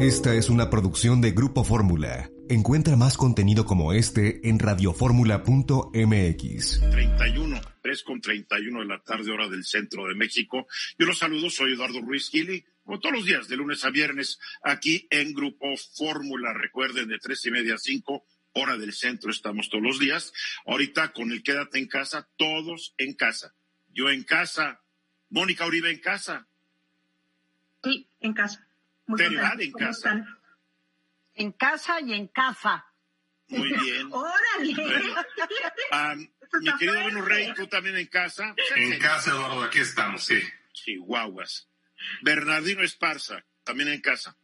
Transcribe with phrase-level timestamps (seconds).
[0.00, 2.30] Esta es una producción de Grupo Fórmula.
[2.48, 6.80] Encuentra más contenido como este en radioformula.mx.
[6.90, 10.66] 31, 3 con 31 de la tarde, hora del centro de México.
[10.98, 14.38] Yo los saludo, soy Eduardo Ruiz Gili, como todos los días, de lunes a viernes,
[14.62, 16.54] aquí en Grupo Fórmula.
[16.54, 18.24] Recuerden, de tres y media a 5,
[18.54, 20.32] hora del centro, estamos todos los días.
[20.64, 23.54] Ahorita con el Quédate en casa, todos en casa.
[23.92, 24.80] Yo en casa,
[25.28, 26.48] Mónica Uribe en casa.
[27.84, 28.66] Sí, en casa.
[29.10, 30.38] Muy en casa.
[31.34, 32.86] En casa y en casa.
[33.48, 34.08] Muy bien.
[34.12, 35.14] ¡Órale!
[35.90, 36.14] Ah,
[36.60, 38.54] mi querido Benu Rey, tú también en casa.
[38.76, 40.40] En casa, Eduardo, aquí estamos, sí.
[40.72, 41.68] Chihuahuas.
[42.22, 44.36] Bernardino Esparza, también en casa.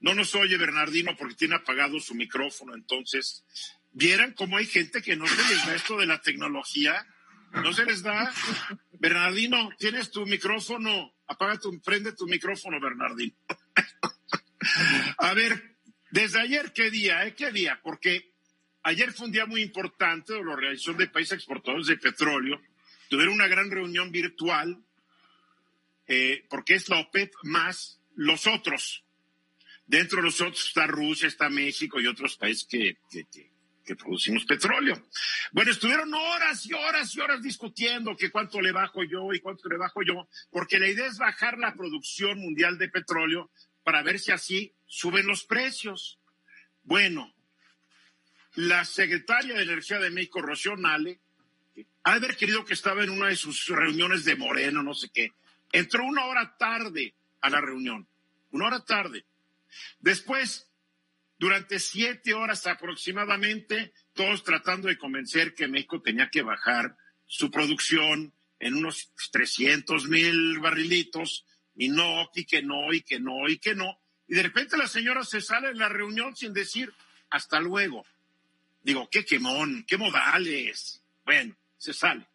[0.00, 3.44] No nos oye Bernardino porque tiene apagado su micrófono, entonces,
[3.92, 7.06] ¿vieran cómo hay gente que no se les da esto de la tecnología?
[7.52, 8.32] ¿No se les da?
[8.92, 11.14] Bernardino, tienes tu micrófono.
[11.26, 13.34] Apaga tu, prende tu micrófono, Bernardino.
[15.18, 15.76] A ver,
[16.10, 17.26] desde ayer, ¿qué día?
[17.26, 17.34] Eh?
[17.34, 17.80] ¿Qué día?
[17.82, 18.32] Porque
[18.82, 22.60] ayer fue un día muy importante de la Organización de Países Exportadores de Petróleo.
[23.08, 24.82] Tuvieron una gran reunión virtual,
[26.06, 29.04] eh, porque es la OPEP más los otros.
[29.86, 32.98] Dentro de los otros está Rusia, está México y otros países que,
[33.96, 35.06] producimos petróleo.
[35.52, 39.68] Bueno, estuvieron horas y horas y horas discutiendo que cuánto le bajo yo y cuánto
[39.68, 43.50] le bajo yo, porque la idea es bajar la producción mundial de petróleo
[43.82, 46.20] para ver si así suben los precios.
[46.82, 47.34] Bueno,
[48.54, 51.20] la secretaria de Energía de México, Rocío Nale,
[52.02, 55.32] ha haber querido que estaba en una de sus reuniones de Moreno, no sé qué,
[55.72, 58.08] entró una hora tarde a la reunión,
[58.50, 59.24] una hora tarde.
[60.00, 60.69] Después
[61.40, 68.34] durante siete horas aproximadamente, todos tratando de convencer que México tenía que bajar su producción
[68.58, 73.74] en unos 300 mil barrilitos, y no, y que no, y que no, y que
[73.74, 73.98] no.
[74.28, 76.92] Y de repente la señora se sale de la reunión sin decir
[77.30, 78.04] hasta luego.
[78.82, 81.02] Digo, qué quemón, qué modales.
[81.24, 82.26] Bueno, se sale.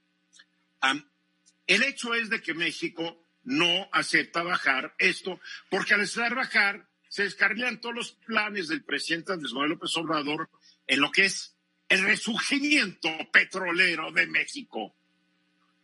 [1.67, 5.39] el hecho es de que México no acepta bajar esto,
[5.69, 10.49] porque al estar bajar, se descargan todos los planes del presidente Andrés Manuel López Obrador
[10.85, 11.55] en lo que es
[11.87, 14.93] el resurgimiento petrolero de México.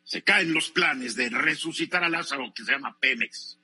[0.03, 3.57] Se caen los planes de resucitar a Lázaro, que se llama Pemex.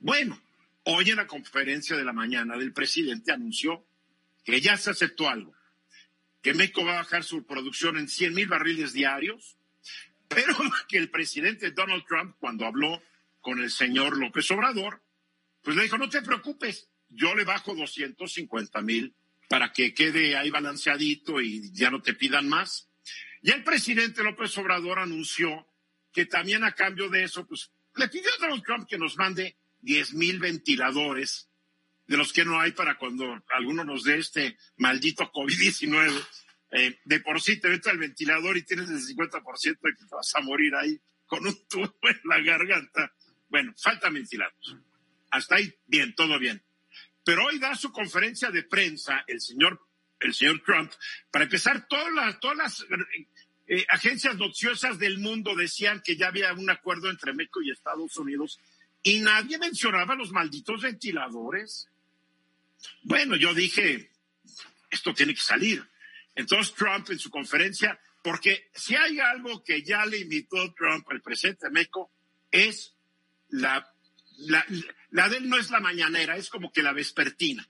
[0.00, 0.38] Bueno,
[0.82, 3.86] hoy en la conferencia de la mañana del presidente anunció
[4.44, 5.54] que ya se aceptó algo,
[6.42, 9.56] que México va a bajar su producción en 100 mil barriles diarios,
[10.28, 10.54] pero
[10.88, 13.02] que el presidente Donald Trump, cuando habló
[13.40, 15.02] con el señor López Obrador,
[15.62, 19.14] pues le dijo, no te preocupes, yo le bajo 250 mil
[19.48, 22.88] para que quede ahí balanceadito y ya no te pidan más.
[23.42, 25.68] Y el presidente López Obrador anunció
[26.12, 29.56] que también a cambio de eso, pues le pidió a Donald Trump que nos mande
[29.82, 31.50] 10 mil ventiladores,
[32.06, 36.26] de los que no hay para cuando alguno nos dé este maldito COVID-19.
[36.72, 40.14] Eh, de por sí te metes al ventilador y tienes el 50% de que te
[40.14, 43.12] vas a morir ahí con un tubo en la garganta.
[43.48, 44.76] Bueno, falta ventiladores.
[45.30, 46.62] Hasta ahí, bien, todo bien.
[47.24, 49.80] Pero hoy da su conferencia de prensa el señor,
[50.20, 50.92] el señor Trump,
[51.30, 52.86] para empezar, todas las, todas las
[53.66, 58.16] eh, agencias noticiosas del mundo decían que ya había un acuerdo entre México y Estados
[58.18, 58.60] Unidos
[59.02, 61.88] y nadie mencionaba los malditos ventiladores.
[63.02, 64.10] Bueno, yo dije,
[64.90, 65.86] esto tiene que salir.
[66.34, 71.22] Entonces Trump en su conferencia, porque si hay algo que ya le invitó Trump al
[71.22, 72.10] presidente de México,
[72.50, 72.96] es
[73.48, 73.86] la,
[75.14, 77.64] la de él no es la mañanera, es como que la vespertina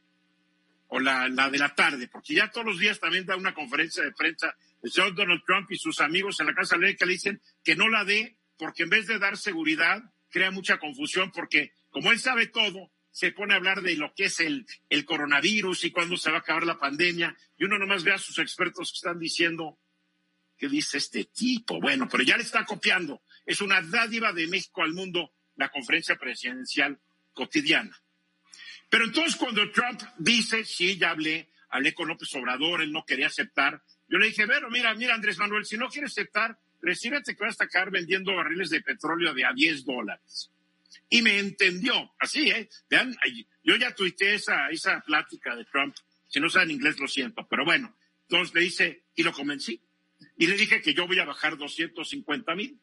[0.87, 4.12] o la, de la tarde, porque ya todos los días también da una conferencia de
[4.12, 7.77] prensa el señor Donald Trump y sus amigos en la Casa Blanca le dicen que
[7.77, 12.19] no la dé porque en vez de dar seguridad crea mucha confusión porque como él
[12.19, 16.16] sabe todo, se pone a hablar de lo que es el, el coronavirus y cuándo
[16.16, 19.19] se va a acabar la pandemia y uno nomás ve a sus expertos que están
[19.19, 19.78] diciendo,
[20.56, 21.78] ¿qué dice este tipo?
[21.78, 23.22] Bueno, pero ya le está copiando.
[23.44, 26.99] Es una dádiva de México al mundo la conferencia presidencial
[27.34, 28.00] cotidiana.
[28.89, 33.26] Pero entonces cuando Trump dice, sí, ya hablé, hablé con López Obrador, él no quería
[33.26, 37.44] aceptar, yo le dije, pero mira, mira Andrés Manuel, si no quiere aceptar, recíbete que
[37.44, 40.50] vas a estar vendiendo barriles de petróleo de a 10 dólares.
[41.08, 42.69] Y me entendió, así, ¿eh?
[42.88, 43.17] Vean,
[43.62, 45.97] yo ya tuiteé esa, esa plática de Trump,
[46.29, 49.81] si no saben inglés lo siento, pero bueno, entonces le hice, y lo convencí,
[50.37, 52.79] y le dije que yo voy a bajar 250 mil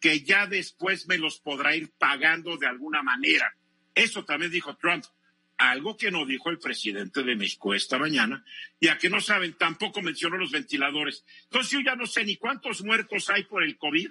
[0.00, 3.54] que ya después me los podrá ir pagando de alguna manera.
[3.96, 5.04] Eso también dijo Trump,
[5.56, 8.44] algo que no dijo el presidente de México esta mañana,
[8.78, 11.24] y a que no saben, tampoco mencionó los ventiladores.
[11.44, 14.10] Entonces yo ya no sé ni cuántos muertos hay por el COVID,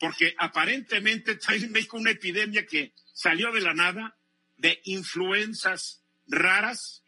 [0.00, 4.16] porque aparentemente está en México una epidemia que salió de la nada,
[4.56, 7.04] de influencias raras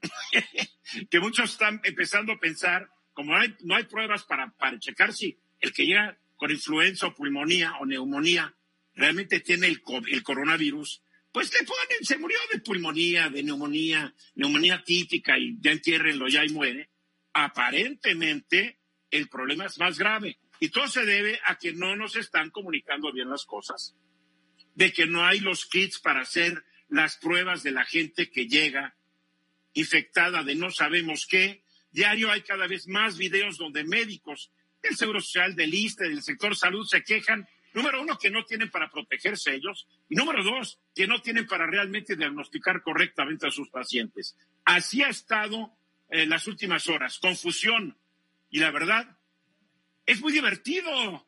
[1.10, 5.74] que muchos están empezando a pensar, como no hay, pruebas para, para checar si el
[5.74, 8.54] que llega con influenza o pulmonía o neumonía
[8.94, 11.02] realmente tiene el, el coronavirus,
[11.38, 16.44] pues le ponen, se murió de pulmonía, de neumonía, neumonía típica y ya entiérrenlo ya
[16.44, 16.90] y muere.
[17.32, 22.50] Aparentemente el problema es más grave y todo se debe a que no nos están
[22.50, 23.94] comunicando bien las cosas,
[24.74, 28.96] de que no hay los kits para hacer las pruebas de la gente que llega
[29.74, 31.62] infectada de no sabemos qué.
[31.92, 34.50] Diario hay cada vez más videos donde médicos
[34.82, 37.46] del Seguro Social, del ISTE, del sector salud se quejan,
[37.78, 41.66] número uno, que no tienen para protegerse ellos, y número dos, que no tienen para
[41.66, 44.36] realmente diagnosticar correctamente a sus pacientes.
[44.64, 45.72] Así ha estado
[46.10, 47.96] eh, las últimas horas, confusión,
[48.50, 49.16] y la verdad,
[50.06, 51.26] es muy divertido.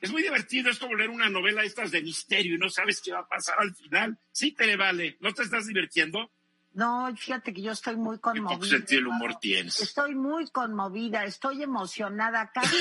[0.00, 3.12] Es muy divertido, es como leer una novela estas de misterio y no sabes qué
[3.12, 4.18] va a pasar al final.
[4.32, 6.30] Sí te vale, ¿no te estás divirtiendo?
[6.72, 8.60] No, fíjate que yo estoy muy conmovida.
[8.60, 9.80] ¿Qué sentido el humor tienes?
[9.80, 12.76] Estoy muy conmovida, estoy emocionada, casi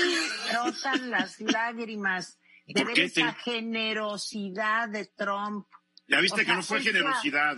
[0.51, 5.67] brotan las lágrimas de ver esa generosidad de Trump.
[6.07, 7.57] Ya viste que no fue generosidad.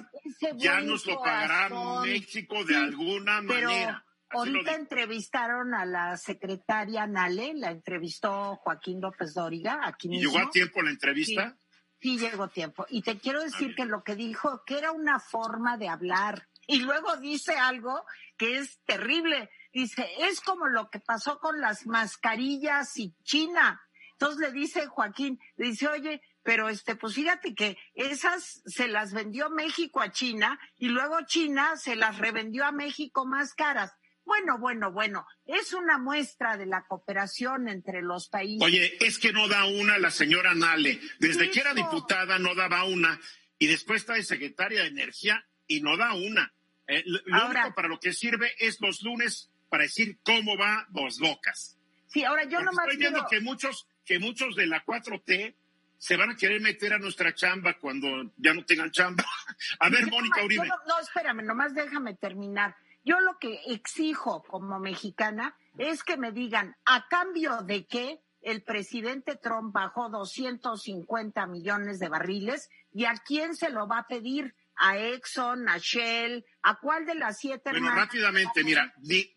[0.57, 1.69] Ya nos lo pagará
[2.03, 4.05] México de alguna manera.
[4.29, 10.31] Ahorita entrevistaron a la secretaria Nale, la entrevistó Joaquín López Dóriga aquí mismo.
[10.31, 11.49] ¿Llegó a tiempo la entrevista?
[11.49, 11.60] sí
[12.01, 12.85] llegó tiempo.
[12.89, 16.47] Y te quiero decir que lo que dijo, que era una forma de hablar.
[16.67, 18.05] Y luego dice algo
[18.37, 19.49] que es terrible.
[19.73, 23.81] Dice, es como lo que pasó con las mascarillas y China.
[24.13, 29.13] Entonces le dice Joaquín, le dice, oye, pero este, pues fíjate que esas se las
[29.13, 33.93] vendió México a China y luego China se las revendió a México más caras.
[34.31, 38.65] Bueno, bueno, bueno, es una muestra de la cooperación entre los países.
[38.65, 41.01] Oye, es que no da una la señora Nale.
[41.19, 43.19] Desde que era diputada no daba una
[43.59, 46.53] y después está de secretaria de Energía y no da una.
[46.87, 51.19] Eh, lo único para lo que sirve es los lunes para decir cómo va dos
[51.19, 51.77] bocas.
[52.07, 55.55] Sí, ahora yo nomás Estoy viendo que muchos, que muchos de la 4T
[55.97, 59.25] se van a querer meter a nuestra chamba cuando ya no tengan chamba.
[59.79, 60.65] a ver, Mónica Uribe.
[60.67, 62.77] No, no, espérame, nomás déjame terminar.
[63.03, 68.63] Yo lo que exijo como mexicana es que me digan a cambio de qué el
[68.63, 74.55] presidente Trump bajó 250 millones de barriles y a quién se lo va a pedir,
[74.75, 78.93] a Exxon, a Shell, a cuál de las siete Bueno, rápidamente, mira,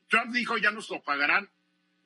[0.09, 1.51] Trump dijo ya nos lo pagarán,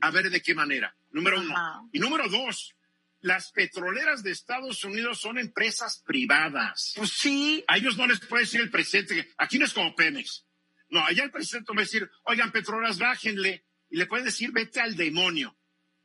[0.01, 1.89] a ver de qué manera, número uno.
[1.93, 2.75] Y número dos,
[3.21, 6.95] las petroleras de Estados Unidos son empresas privadas.
[6.97, 7.65] Pues sí.
[7.67, 10.45] A ellos no les puede decir el presidente, aquí no es como Pemex.
[10.91, 13.65] No, allá el presidente va a decir, oigan, Petrolas, bájenle.
[13.91, 15.57] Y le pueden decir, vete al demonio.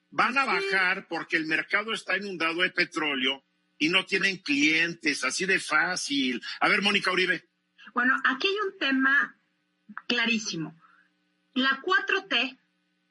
[0.10, 3.44] Van a bajar porque el mercado está inundado de petróleo
[3.78, 6.42] y no tienen clientes, así de fácil.
[6.60, 7.50] A ver, Mónica Uribe.
[7.94, 9.38] Bueno, aquí hay un tema
[10.08, 10.80] clarísimo.
[11.54, 12.60] La 4T,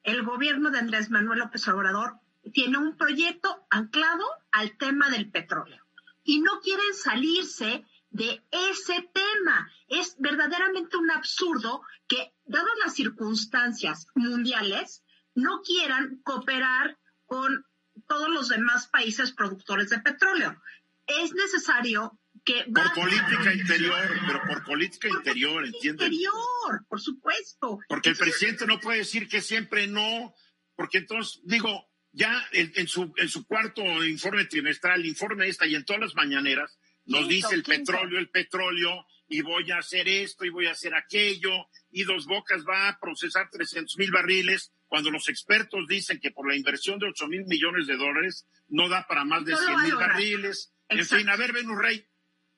[0.05, 2.15] el gobierno de Andrés Manuel López Obrador,
[2.53, 5.85] tiene un proyecto anclado al tema del petróleo
[6.25, 9.71] y no quieren salirse de ese tema.
[9.89, 15.03] Es verdaderamente un absurdo que, dadas las circunstancias mundiales,
[15.35, 17.65] no quieran cooperar con
[18.07, 20.61] todos los demás países productores de petróleo.
[21.07, 22.65] Es necesario que...
[22.73, 26.09] Por política interior, pero por política interior, ¿entiendes?
[26.09, 27.79] Interior, por supuesto.
[27.89, 30.35] Porque el presidente no puede decir que siempre no,
[30.77, 35.75] porque entonces, digo, ya en, su, en su cuarto informe trimestral, el informe esta y
[35.75, 40.45] en todas las mañaneras, nos dice el petróleo, el petróleo, y voy a hacer esto
[40.45, 41.51] y voy a hacer aquello,
[41.91, 46.47] y Dos Bocas va a procesar 300 mil barriles, cuando los expertos dicen que por
[46.47, 49.95] la inversión de 8 mil millones de dólares no da para más de 100 mil
[49.95, 50.73] barriles.
[50.89, 52.07] En fin, a ver, Venus Rey.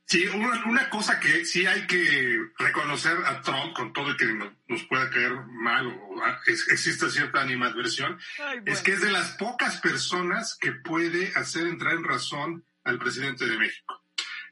[0.07, 4.27] Sí, una, cosa que sí hay que reconocer a Trump, con todo el que
[4.69, 8.19] nos pueda caer mal o existe cierta animadversión,
[8.67, 13.47] es que es de las pocas personas que puede hacer entrar en razón al presidente
[13.47, 14.04] de México.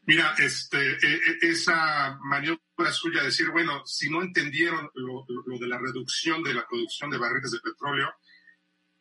[0.05, 5.25] Mira, este, e, e, esa maniobra suya, decir, bueno, si no entendieron lo,
[5.59, 8.13] de la reducción de la producción de barriles de petróleo,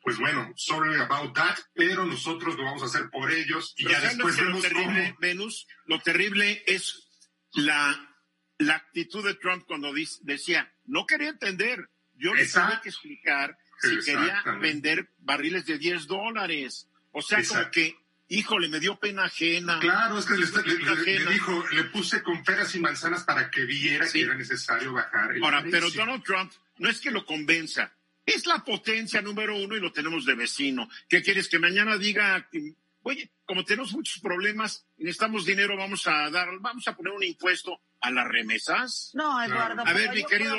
[0.02, 4.00] pues bueno, sorry about that, pero nosotros lo vamos a hacer por ellos y ya
[4.00, 7.08] después vemos lo terrible, Venus, lo terrible es
[7.54, 8.16] la,
[8.58, 9.92] la actitud de Trump cuando
[10.22, 16.08] decía, no quería entender, yo le tenía que explicar si quería vender barriles de 10
[16.08, 16.88] dólares.
[17.12, 17.98] O sea, como que
[18.32, 19.80] híjole, me dio pena ajena.
[19.80, 24.22] Claro, es que le, dijo, le puse con peras y manzanas para que viera que
[24.22, 25.36] era necesario bajar.
[25.36, 27.94] El Ahora, pero Donald Trump no es que lo convenza,
[28.26, 30.90] es la potencia número uno y lo tenemos de vecino.
[31.10, 32.48] ¿Qué quieres que mañana diga
[33.04, 37.24] oye, como tenemos muchos problemas y necesitamos dinero, vamos a dar, vamos a poner un
[37.24, 39.12] impuesto a las remesas.
[39.14, 39.84] No, Eduardo.
[39.86, 40.56] A ver, mi querido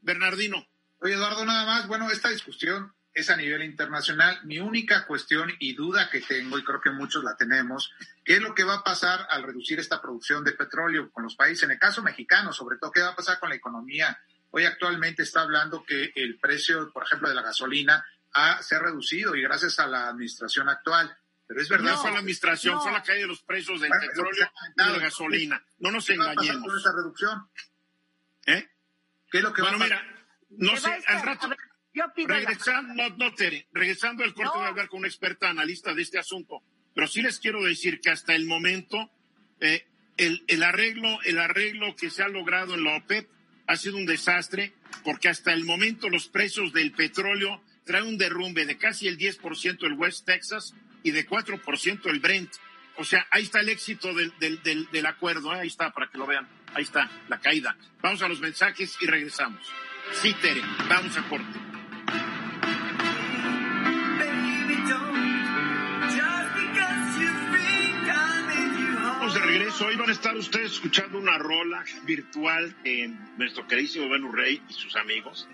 [0.00, 0.66] Bernardino.
[1.00, 4.38] Oye, Eduardo, nada más, bueno, esta discusión es a nivel internacional.
[4.44, 8.42] Mi única cuestión y duda que tengo, y creo que muchos la tenemos, ¿qué es
[8.42, 11.62] lo que va a pasar al reducir esta producción de petróleo con los países?
[11.64, 14.20] En el caso mexicano, sobre todo, ¿qué va a pasar con la economía?
[14.50, 18.04] Hoy actualmente está hablando que el precio, por ejemplo, de la gasolina
[18.34, 21.16] ha, se ha reducido y gracias a la administración actual.
[21.46, 21.92] Pero es verdad.
[21.92, 24.98] No fue la administración, fue la caída de los precios del petróleo y de la
[24.98, 25.64] gasolina.
[25.78, 26.68] No nos engañemos.
[26.68, 27.48] con esa reducción?
[28.44, 28.68] ¿Eh?
[29.30, 31.48] ¿Qué es lo que bueno, va a mira, no sé, al rato.
[31.96, 34.58] Yo pido regresando, no, no, Tere, regresando al corte No.
[34.58, 36.62] voy a hablar con una experta analista de este asunto,
[36.94, 39.10] pero sí les quiero decir que hasta el momento
[39.60, 39.86] eh,
[40.18, 43.26] el, el arreglo, el arreglo que se ha logrado en la OPEP
[43.66, 44.74] ha sido un desastre,
[45.04, 49.86] porque hasta el momento los precios del petróleo traen un derrumbe de casi el 10%
[49.86, 52.52] el West Texas y de 4% el Brent.
[52.98, 55.60] O sea, ahí está el éxito del, del, del, del acuerdo, ¿eh?
[55.60, 57.74] ahí está, para que lo vean, ahí está, la caída.
[58.02, 59.66] Vamos a los mensajes y regresamos.
[60.12, 61.75] Sí, Tere, vamos a corte.
[69.46, 69.86] Regreso.
[69.86, 74.72] Hoy van a estar ustedes escuchando una rola virtual que nuestro queridísimo Venus Rey y
[74.72, 75.48] sus amigos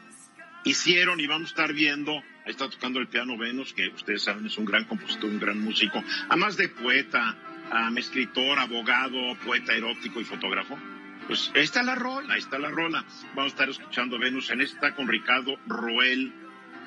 [0.64, 2.12] hicieron y vamos a estar viendo.
[2.12, 5.60] Ahí está tocando el piano Venus, que ustedes saben es un gran compositor, un gran
[5.60, 7.36] músico, además de poeta,
[7.70, 10.78] um, escritor, abogado, poeta erótico y fotógrafo.
[11.26, 13.04] Pues ahí está la rola, ahí está la rola.
[13.34, 16.32] Vamos a estar escuchando Venus en esta con Ricardo Roel.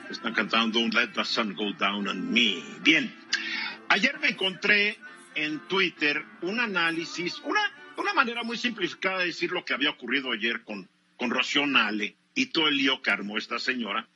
[0.10, 2.62] Están cantando Let the Sun Go Down on Me.
[2.82, 3.14] Bien,
[3.90, 4.98] ayer me encontré
[5.36, 7.62] en Twitter un análisis, una,
[7.98, 12.16] una manera muy simplificada de decir lo que había ocurrido ayer con, con Rocío Nale
[12.34, 14.08] y todo el lío que armó esta señora.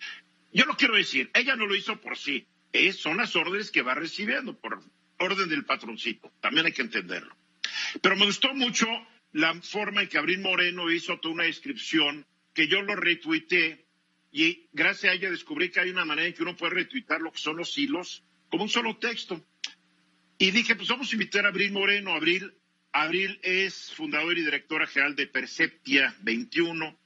[0.52, 3.82] Yo lo quiero decir, ella no lo hizo por sí, es, son las órdenes que
[3.82, 4.82] va recibiendo por
[5.20, 7.36] orden del patroncito, también hay que entenderlo.
[8.02, 8.88] Pero me gustó mucho
[9.32, 13.86] la forma en que Abril Moreno hizo toda una descripción que yo lo retuiteé
[14.32, 17.32] y gracias a ella descubrí que hay una manera en que uno puede retuitar lo
[17.32, 19.44] que son los hilos como un solo texto.
[20.42, 22.14] Y dije, pues vamos a invitar a Abril Moreno.
[22.14, 22.54] Abril,
[22.94, 26.98] Abril es fundador y directora general de Perceptia 21.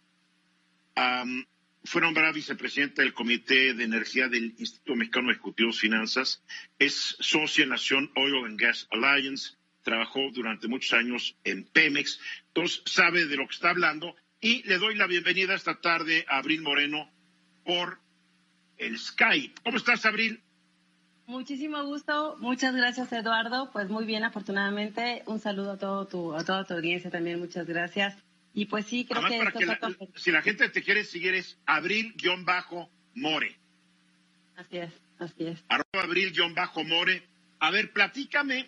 [0.96, 1.44] Um,
[1.84, 6.44] fue nombrada vicepresidenta del Comité de Energía del Instituto Mexicano de Ejecutivos Finanzas.
[6.78, 9.56] Es socia en Nación Oil and Gas Alliance.
[9.82, 12.20] Trabajó durante muchos años en Pemex.
[12.50, 14.16] Entonces sabe de lo que está hablando.
[14.42, 17.12] Y le doy la bienvenida esta tarde a Abril Moreno
[17.66, 18.00] por
[18.78, 19.60] el Skype.
[19.64, 20.44] ¿Cómo estás, Abril?
[21.26, 26.44] Muchísimo gusto, muchas gracias Eduardo, pues muy bien afortunadamente, un saludo a todo tu, a
[26.44, 28.18] toda tu audiencia también, muchas gracias.
[28.54, 31.34] Y pues sí, creo Además, que, para que la- si la gente te quiere seguir
[31.34, 33.56] es abril-more.
[34.56, 35.64] Así es, así es.
[35.70, 37.24] Arroba abril-more.
[37.60, 38.68] A ver, platícame.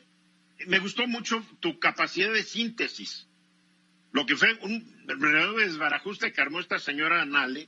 [0.66, 3.28] Me gustó mucho tu capacidad de síntesis.
[4.12, 7.68] Lo que fue un verdadero desbarajuste que armó esta señora Nale.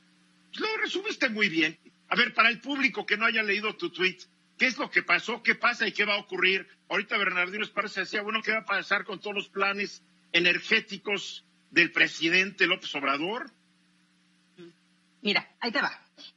[0.49, 1.77] Pues lo resumiste muy bien.
[2.07, 4.17] A ver, para el público que no haya leído tu tweet,
[4.57, 5.43] ¿qué es lo que pasó?
[5.43, 6.67] ¿Qué pasa y qué va a ocurrir?
[6.89, 11.91] Ahorita Bernardino Esparza decía, bueno, ¿qué va a pasar con todos los planes energéticos del
[11.91, 13.51] presidente López Obrador?
[15.21, 15.91] Mira, ahí te va.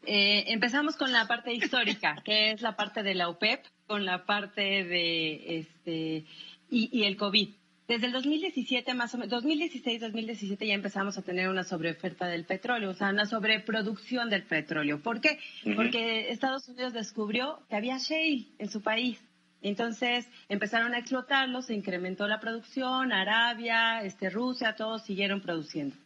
[0.04, 4.24] Eh, empezamos con la parte histórica, que es la parte de la OPEP, con la
[4.24, 6.24] parte de este
[6.70, 7.60] y, y el COVID.
[7.90, 12.90] Desde el 2017, más o menos, 2016-2017 ya empezamos a tener una sobreoferta del petróleo,
[12.90, 15.00] o sea, una sobreproducción del petróleo.
[15.02, 15.40] ¿Por qué?
[15.75, 19.18] Porque Estados Unidos descubrió que había shale en su país.
[19.61, 25.97] Entonces empezaron a explotarlo, se incrementó la producción, Arabia, este, Rusia, todos siguieron produciendo.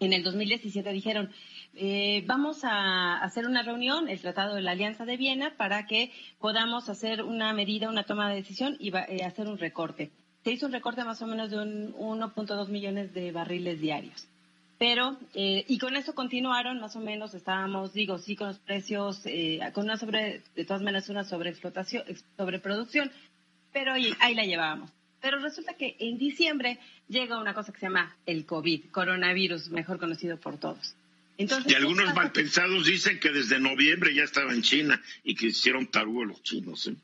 [0.00, 1.30] En el 2017 dijeron,
[1.74, 6.12] eh, vamos a hacer una reunión, el Tratado de la Alianza de Viena, para que
[6.38, 10.10] podamos hacer una medida, una toma de decisión y va- eh, hacer un recorte.
[10.44, 14.26] Se hizo un recorte más o menos de un 1.2 millones de barriles diarios.
[14.78, 19.22] Pero, eh, y con eso continuaron, más o menos estábamos, digo, sí, con los precios,
[19.24, 23.10] eh, con una sobre, de todas maneras, una sobreexplotación, ex- sobreproducción,
[23.72, 24.90] pero ahí, ahí la llevábamos.
[25.20, 26.78] Pero resulta que en diciembre
[27.08, 30.94] llega una cosa que se llama el COVID, coronavirus, mejor conocido por todos.
[31.38, 32.22] Entonces, Y algunos ¿qué pasa?
[32.22, 36.86] malpensados dicen que desde noviembre ya estaba en China y que hicieron tarugo los chinos.
[36.86, 36.94] ¿eh?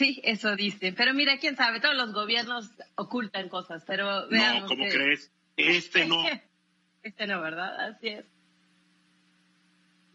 [0.00, 0.94] Sí, eso dicen.
[0.94, 5.30] Pero mira, quién sabe, todos los gobiernos ocultan cosas, pero veamos No, ¿cómo que- crees?
[5.58, 6.16] Este no.
[7.02, 7.78] Este no, ¿verdad?
[7.90, 8.24] Así es.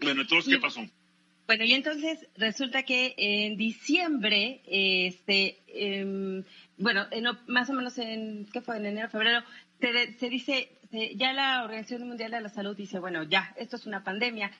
[0.01, 0.81] Bueno, entonces, ¿qué pasó?
[1.45, 6.43] Bueno, y entonces resulta que en diciembre, este, em,
[6.79, 8.77] bueno, en más o menos en, ¿qué fue?
[8.77, 9.43] En enero, febrero,
[9.79, 13.75] se, se dice, se- ya la Organización Mundial de la Salud dice, bueno, ya, esto
[13.75, 14.51] es una pandemia.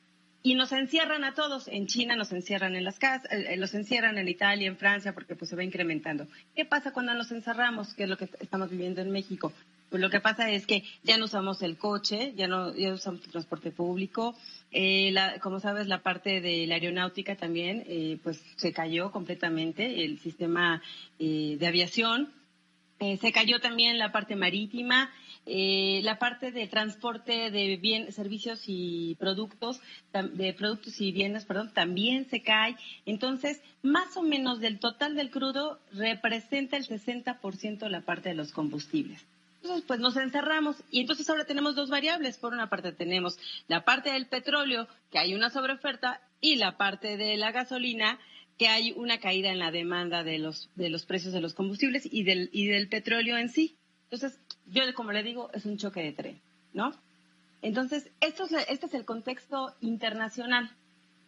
[0.46, 1.68] Y nos encierran a todos.
[1.68, 5.12] En China nos encierran en las casas, eh, eh, los encierran en Italia, en Francia,
[5.12, 6.28] porque pues se va incrementando.
[6.56, 7.96] ¿Qué pasa cuando nos encerramos?
[7.96, 9.52] ¿Qué es lo que estamos viviendo en México?
[9.90, 13.26] Pues lo que pasa es que ya no usamos el coche, ya no ya usamos
[13.26, 14.36] el transporte público.
[14.72, 17.84] Eh, como sabes, la parte de la aeronáutica también,
[18.22, 20.84] pues se cayó completamente el sistema
[21.18, 22.32] de aviación.
[23.00, 25.10] se cayó también la parte marítima
[25.46, 29.80] eh, la parte de transporte de bien, servicios y productos,
[30.12, 32.76] de productos y bienes, perdón, también se cae.
[33.06, 38.52] Entonces, más o menos del total del crudo representa el 60% la parte de los
[38.52, 39.24] combustibles.
[39.62, 42.38] Entonces, pues nos encerramos y entonces ahora tenemos dos variables.
[42.38, 47.18] Por una parte tenemos la parte del petróleo, que hay una sobreoferta, y la parte
[47.18, 48.20] de la gasolina,
[48.58, 52.08] que hay una caída en la demanda de los, de los precios de los combustibles
[52.10, 53.76] y del, y del petróleo en sí.
[54.16, 56.42] Entonces, yo como le digo, es un choque de tren,
[56.74, 56.94] ¿no?
[57.62, 60.72] Entonces, esto es, este es el contexto internacional.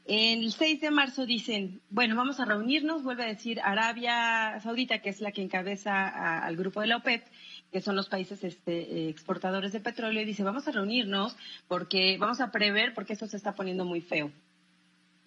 [0.06, 5.10] El 6 de marzo dicen, bueno, vamos a reunirnos, vuelve a decir Arabia Saudita, que
[5.10, 7.26] es la que encabeza al grupo de la OPEP,
[7.74, 11.36] que son los países este, exportadores de petróleo, y dice, vamos a reunirnos
[11.68, 14.32] porque vamos a prever porque esto se está poniendo muy feo.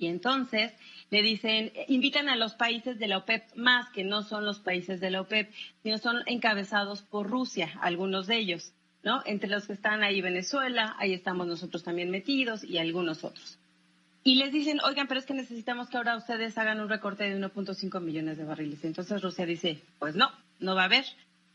[0.01, 0.73] Y entonces
[1.11, 4.99] le dicen, invitan a los países de la OPEP más, que no son los países
[4.99, 5.53] de la OPEP,
[5.83, 9.23] sino son encabezados por Rusia, algunos de ellos, ¿no?
[9.27, 13.59] Entre los que están ahí Venezuela, ahí estamos nosotros también metidos y algunos otros.
[14.25, 17.39] Y les dicen, oigan, pero es que necesitamos que ahora ustedes hagan un recorte de
[17.39, 18.83] 1.5 millones de barriles.
[18.85, 20.31] Entonces Rusia dice, pues no,
[20.61, 21.05] no va a haber.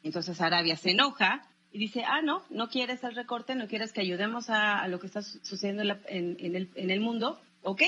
[0.03, 4.01] Entonces Arabia se enoja y dice, ah, no, no quieres el recorte, no quieres que
[4.01, 7.81] ayudemos a, lo que está sucediendo en, el, en el mundo ok,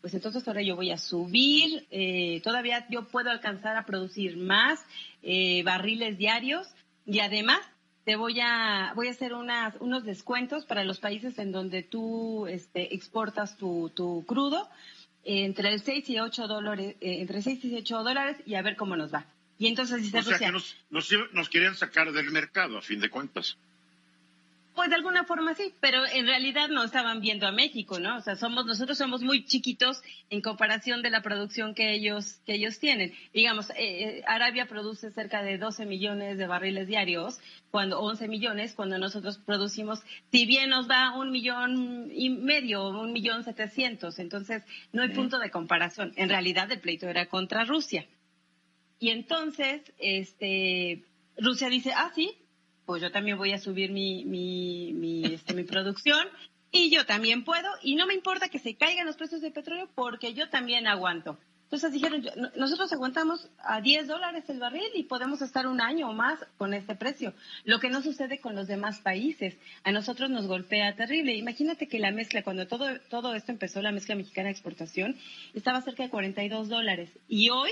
[0.00, 4.84] pues entonces ahora yo voy a subir, eh, todavía yo puedo alcanzar a producir más
[5.22, 6.66] eh, barriles diarios
[7.06, 7.60] y además
[8.04, 12.46] te voy a voy a hacer unas, unos descuentos para los países en donde tú
[12.46, 14.68] este, exportas tu, tu crudo
[15.22, 18.76] entre el 6 y 8 dólares, eh, entre 6 y 8 dólares y a ver
[18.76, 19.26] cómo nos va.
[19.58, 23.00] Y entonces dice o sea que nos, nos, nos querían sacar del mercado a fin
[23.00, 23.58] de cuentas.
[24.74, 28.16] Pues de alguna forma sí, pero en realidad no estaban viendo a México, ¿no?
[28.16, 32.54] O sea, somos nosotros somos muy chiquitos en comparación de la producción que ellos que
[32.54, 33.12] ellos tienen.
[33.34, 38.74] Digamos, eh, eh, Arabia produce cerca de 12 millones de barriles diarios, cuando 11 millones,
[38.74, 44.62] cuando nosotros producimos, si bien nos da un millón y medio, un millón setecientos, entonces
[44.92, 46.12] no hay punto de comparación.
[46.16, 48.06] En realidad el pleito era contra Rusia.
[49.00, 51.02] Y entonces, este,
[51.38, 52.36] Rusia dice, ah, sí,
[52.90, 56.26] pues yo también voy a subir mi, mi, este, mi producción
[56.72, 59.88] y yo también puedo y no me importa que se caigan los precios del petróleo
[59.94, 61.38] porque yo también aguanto.
[61.62, 62.24] Entonces dijeron,
[62.56, 66.74] nosotros aguantamos a 10 dólares el barril y podemos estar un año o más con
[66.74, 67.32] este precio.
[67.62, 69.56] Lo que no sucede con los demás países.
[69.84, 71.36] A nosotros nos golpea terrible.
[71.36, 75.16] Imagínate que la mezcla, cuando todo, todo esto empezó, la mezcla mexicana de exportación,
[75.54, 77.08] estaba cerca de 42 dólares.
[77.28, 77.70] Y hoy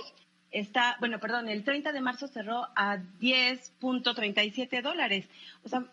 [0.50, 5.26] está, bueno, perdón, el 30 de marzo cerró a 10.37 dólares.
[5.62, 5.84] O sea,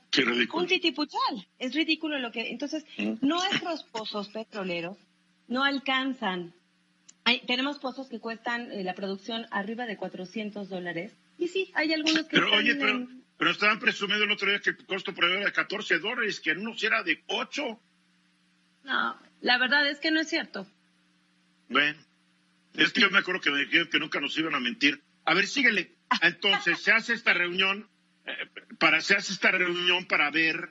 [0.53, 1.47] un titipuchal.
[1.59, 2.49] Es ridículo lo que.
[2.49, 3.15] Entonces, mm.
[3.21, 4.97] nuestros pozos petroleros
[5.47, 6.53] no alcanzan.
[7.23, 11.13] Hay, tenemos pozos que cuestan eh, la producción arriba de 400 dólares.
[11.37, 12.37] Y sí, hay algunos que.
[12.37, 15.51] Pero, oye, pero, pero estaban presumiendo el otro día que el costo por era de
[15.51, 17.79] 14 dólares, que en unos era de 8.
[18.83, 20.67] No, la verdad es que no es cierto.
[21.67, 22.04] Bueno.
[22.77, 25.03] Es que yo me acuerdo que me dijeron que nunca nos iban a mentir.
[25.25, 25.95] A ver, síguele.
[26.21, 27.89] Entonces, se hace esta reunión,
[28.25, 28.31] eh,
[28.79, 30.69] para, se hace esta reunión para ver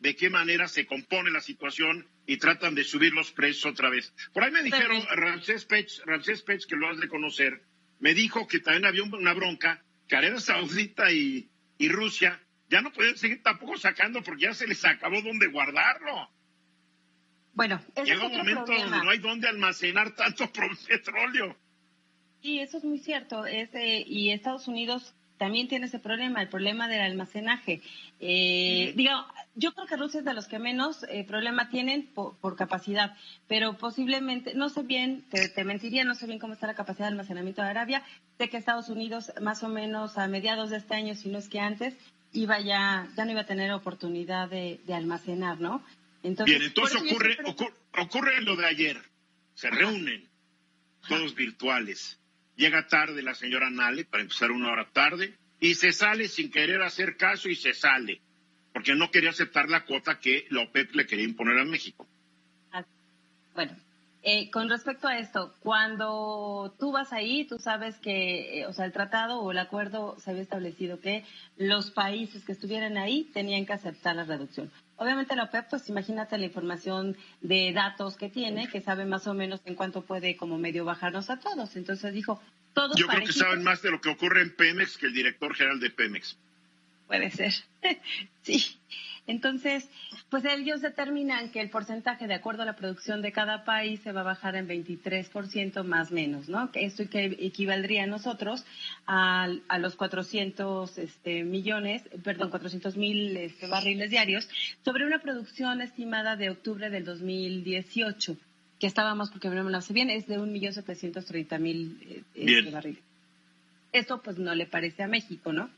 [0.00, 4.12] de qué manera se compone la situación y tratan de subir los precios otra vez.
[4.32, 7.62] Por ahí me dijeron, Ramsés Pech, Ramsés Pech, que lo has de conocer,
[8.00, 12.92] me dijo que también había una bronca, que Arabia Saudita y, y Rusia ya no
[12.92, 16.28] pueden seguir tampoco sacando porque ya se les acabó donde guardarlo.
[17.54, 20.50] Bueno, llega un momento donde no hay donde almacenar tanto
[20.88, 21.56] petróleo.
[22.42, 23.46] Sí, eso es muy cierto.
[23.46, 27.80] Eh, y Estados Unidos también tiene ese problema, el problema del almacenaje.
[28.20, 32.56] Eh, digamos, yo creo que Rusia es de los que menos eh, problema tienen por,
[32.56, 33.16] capacidad,
[33.48, 37.12] pero posiblemente, no sé bien, te, mentiría, no sé bien cómo está la capacidad de
[37.12, 38.02] almacenamiento de Arabia.
[38.36, 41.48] Sé que Estados Unidos, más o menos a mediados de este año, si no es
[41.48, 41.94] que antes,
[42.32, 45.82] iba ya, ya no iba a tener oportunidad de almacenar, ¿no?
[46.24, 47.36] Bien, entonces ocurre,
[47.98, 48.96] ocurre, lo de ayer.
[49.54, 50.26] Se reúnen,
[51.06, 52.18] todos virtuales.
[52.56, 56.80] Llega tarde la señora Nale, para empezar una hora tarde, y se sale sin querer
[56.82, 58.22] hacer caso y se sale,
[58.72, 62.08] porque no quería aceptar la cuota que la OPEP le quería imponer a México.
[63.54, 63.76] Bueno,
[64.26, 68.86] Eh, con respecto a esto, cuando tú vas ahí, tú sabes que, eh, o sea,
[68.86, 71.26] el tratado o el acuerdo se había establecido que
[71.58, 74.70] los países que estuvieran ahí tenían que aceptar la reducción.
[74.96, 79.34] Obviamente la OPEP, pues imagínate la información de datos que tiene, que sabe más o
[79.34, 81.74] menos en cuánto puede como medio bajarnos a todos.
[81.76, 82.40] Entonces dijo,
[82.74, 85.54] todos Yo creo que saben más de lo que ocurre en Pemex que el director
[85.54, 86.36] general de Pemex.
[87.08, 87.52] Puede ser.
[88.42, 88.76] sí.
[89.26, 89.88] Entonces,
[90.28, 94.12] pues ellos determinan que el porcentaje de acuerdo a la producción de cada país se
[94.12, 96.68] va a bajar en 23% más menos, ¿no?
[96.74, 98.64] Esto que equivaldría a nosotros
[99.06, 104.48] a, a los 400 este, millones, perdón, 400 mil este, barriles diarios
[104.84, 108.36] sobre una producción estimada de octubre del 2018
[108.78, 113.02] que estábamos, porque no me lo hace bien, es de 1.730.000 eh, este, barriles.
[113.92, 115.70] Esto pues no le parece a México, ¿no?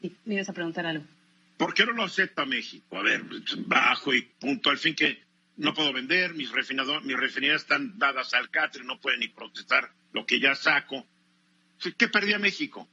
[0.00, 1.04] Sí, me ibas a preguntar algo.
[1.56, 2.98] ¿Por qué no lo acepta México?
[2.98, 3.22] A ver,
[3.66, 4.70] bajo y punto.
[4.70, 5.18] Al fin que
[5.56, 10.26] no puedo vender, mis, mis refinerías están dadas al catre, no pueden ni protestar lo
[10.26, 11.06] que ya saco.
[11.96, 12.88] ¿Qué perdía México?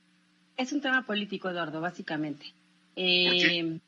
[0.56, 2.54] Es un tema político, Eduardo, básicamente.
[2.95, 3.80] Eh,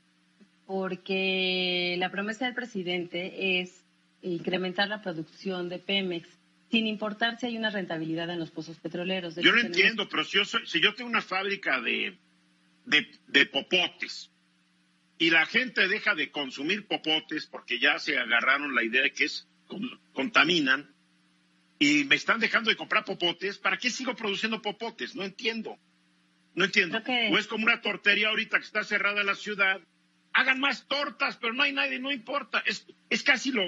[0.65, 3.83] porque la promesa del presidente es
[4.21, 6.27] incrementar la producción de Pemex,
[6.71, 9.35] sin importar si hay una rentabilidad en los pozos petroleros.
[9.35, 12.17] yo lo entiendo, pero si yo, si yo tengo una fábrica de,
[12.85, 14.31] de popotes
[15.17, 19.25] y la gente deja de consumir popotes porque ya se agarraron la idea de que
[19.25, 19.47] es
[20.13, 20.93] contaminan
[21.79, 25.15] y me están dejando de comprar popotes, ¿para qué sigo produciendo popotes?
[25.15, 25.77] No entiendo.
[26.53, 27.01] No entiendo.
[27.31, 29.81] O es como una tortería ahorita que está cerrada en la ciudad.
[30.31, 32.63] Hagan más tortas, pero no hay nadie, no importa.
[32.65, 33.63] Es, es casi lo,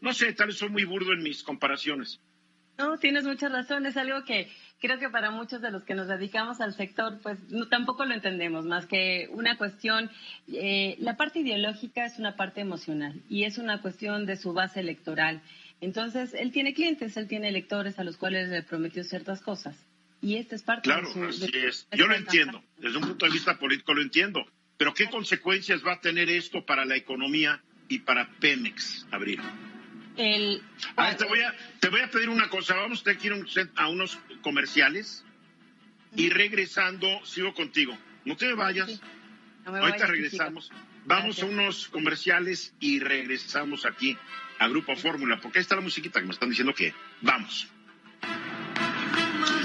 [0.00, 2.20] no sé, tal vez soy muy burdo en mis comparaciones.
[2.80, 3.84] No, tienes mucha razón.
[3.84, 4.48] Es algo que
[4.80, 8.14] creo que para muchos de los que nos dedicamos al sector, pues no, tampoco lo
[8.14, 10.10] entendemos, más que una cuestión,
[10.50, 14.80] eh, la parte ideológica es una parte emocional y es una cuestión de su base
[14.80, 15.42] electoral.
[15.82, 19.76] Entonces, él tiene clientes, él tiene electores a los cuales le prometió ciertas cosas.
[20.22, 21.24] Y esta es parte de su...
[21.24, 21.86] Así es.
[21.92, 24.44] Yo lo entiendo, desde un punto de vista político lo entiendo,
[24.78, 29.40] pero ¿qué consecuencias va a tener esto para la economía y para Pemex, Abril?
[30.20, 30.62] El...
[31.16, 32.74] te, voy a, te voy a pedir una cosa.
[32.74, 35.24] Vamos a ir a unos comerciales
[36.14, 37.96] y regresando, sigo contigo.
[38.26, 39.00] No te vayas.
[39.64, 40.70] Ahorita regresamos.
[41.06, 44.18] Vamos a unos comerciales y regresamos aquí
[44.58, 47.66] a Grupo Fórmula, porque ahí está la musiquita que me están diciendo que vamos.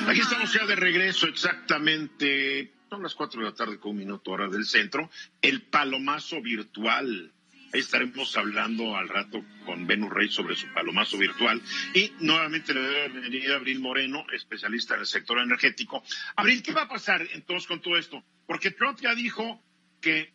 [0.08, 4.32] Aquí estamos ya de regreso exactamente, son las cuatro de la tarde con un minuto
[4.32, 5.10] hora del centro,
[5.42, 7.34] el palomazo virtual
[7.80, 11.62] estaremos hablando al rato con Venus Rey sobre su palomazo virtual.
[11.94, 16.04] Y nuevamente le doy la bienvenida a Abril Moreno, especialista en el sector energético.
[16.36, 18.24] Abril, ¿qué va a pasar entonces con todo esto?
[18.46, 19.64] Porque Trump ya dijo
[20.02, 20.34] que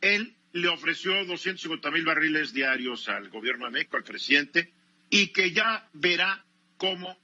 [0.00, 4.72] él le ofreció 250 mil barriles diarios al gobierno de al presidente,
[5.10, 6.44] y que ya verá
[6.76, 7.16] cómo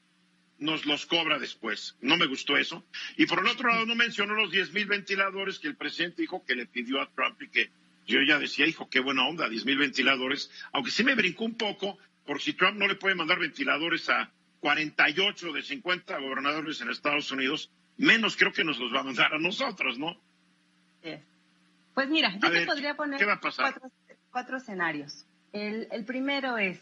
[0.59, 1.97] nos los cobra después.
[2.01, 2.85] No me gustó eso.
[3.17, 6.45] Y por el otro lado, no mencionó los 10 mil ventiladores que el presidente dijo
[6.45, 7.71] que le pidió a Trump y que
[8.07, 11.55] yo ya decía, hijo, qué buena onda, 10 mil ventiladores, aunque sí me brincó un
[11.55, 16.91] poco, por si Trump no le puede mandar ventiladores a 48 de 50 gobernadores en
[16.91, 20.17] Estados Unidos, menos creo que nos los va a mandar a nosotros, ¿no?
[21.95, 23.21] Pues mira, yo te podría poner
[24.31, 25.27] Cuatro, escenarios.
[25.53, 26.81] El, el, primero es,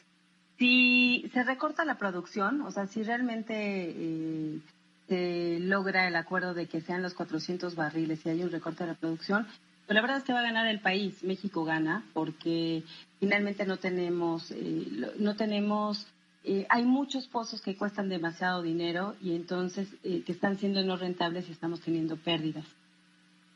[0.56, 4.60] si se recorta la producción, o sea, si realmente eh,
[5.08, 8.90] se logra el acuerdo de que sean los 400 barriles y hay un recorte de
[8.90, 9.48] la producción,
[9.90, 11.24] pero la verdad es que va a ganar el país.
[11.24, 12.84] México gana porque
[13.18, 14.86] finalmente no tenemos, eh,
[15.18, 16.06] no tenemos,
[16.44, 20.96] eh, hay muchos pozos que cuestan demasiado dinero y entonces eh, que están siendo no
[20.96, 22.64] rentables y estamos teniendo pérdidas.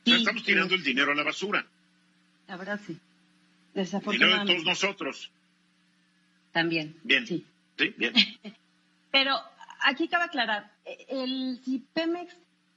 [0.05, 1.65] estamos tirando el dinero a la basura.
[2.49, 2.99] La verdad sí.
[3.73, 5.31] Dinero de todos nosotros.
[6.51, 6.97] También.
[7.05, 7.25] Bien.
[7.29, 7.47] Sí.
[7.79, 8.13] Sí, bien.
[9.13, 9.37] Pero
[9.83, 10.73] aquí cabe aclarar,
[11.09, 12.35] el, si Pemex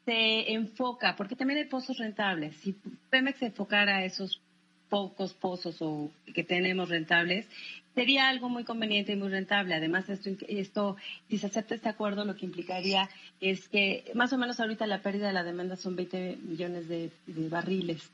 [0.08, 2.78] se enfoca, porque también hay pozos rentables, si
[3.10, 4.40] Pemex se enfocara a esos
[4.88, 7.46] pocos pozos o que tenemos rentables,
[7.94, 9.76] sería algo muy conveniente y muy rentable.
[9.76, 10.96] Además, esto, esto,
[11.28, 13.10] si se acepta este acuerdo, lo que implicaría
[13.42, 17.12] es que más o menos ahorita la pérdida de la demanda son 20 millones de
[17.50, 18.10] barriles.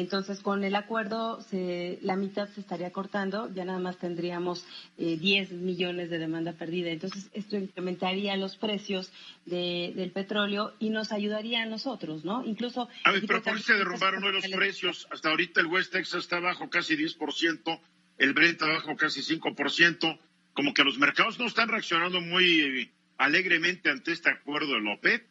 [0.00, 4.64] Entonces, con el acuerdo, la mitad se estaría cortando, ya nada más tendríamos
[4.96, 6.90] 10 eh, millones de demanda perdida.
[6.90, 9.12] Entonces, esto incrementaría los precios
[9.44, 12.44] del petróleo y nos ayudaría a nosotros, ¿no?
[12.44, 12.88] Incluso.
[13.04, 15.08] A ver, pero por se derrumbaron hoy los precios.
[15.10, 17.80] Hasta ahorita el West Texas está bajo casi 10%,
[18.18, 20.18] el Brent está bajo casi 5%.
[20.54, 24.94] Como que los mercados no están reaccionando muy eh, alegremente ante este acuerdo de la
[24.94, 25.26] OPEP.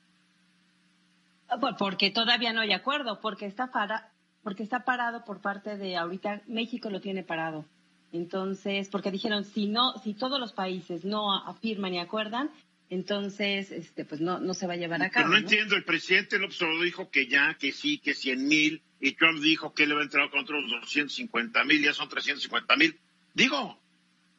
[1.47, 4.09] Ah, porque todavía no hay acuerdo, porque está para,
[4.43, 7.65] porque está parado por parte de ahorita, México lo tiene parado.
[8.11, 12.49] Entonces, porque dijeron, si no, si todos los países no afirman y acuerdan,
[12.89, 15.27] entonces, este, pues no, no se va a llevar a cabo.
[15.27, 18.81] Pero no, entiendo, el presidente López Obrador dijo que ya, que sí, que 100 mil,
[18.99, 22.75] y Trump dijo que le va a entrar contra los 250 mil, ya son 350
[22.75, 22.99] mil.
[23.33, 23.81] Digo,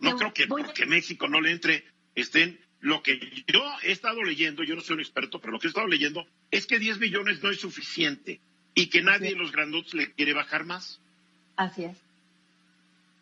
[0.01, 1.85] no creo que porque México no le entre,
[2.15, 2.61] estén.
[2.81, 5.71] Lo que yo he estado leyendo, yo no soy un experto, pero lo que he
[5.71, 8.41] estado leyendo es que 10 millones no es suficiente
[8.75, 11.01] y que nadie de los grandotes le quiere bajar más.
[11.57, 11.97] Así es.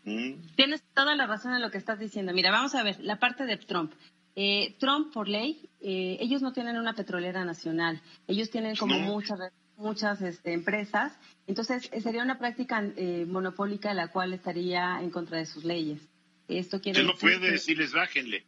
[0.04, 0.34] Mm.
[0.56, 2.32] Tienes toda la razón en lo que estás diciendo.
[2.32, 3.92] Mira, vamos a ver la parte de Trump.
[4.36, 8.00] Eh, Trump, por ley, eh, ellos no tienen una petrolera nacional.
[8.26, 9.38] Ellos tienen como muchas
[9.76, 11.18] muchas este, empresas.
[11.46, 12.82] Entonces, eh, sería una práctica
[13.26, 16.00] monopólica la cual estaría en contra de sus leyes.
[16.48, 18.44] Esto quiere no puede decirles bájenle.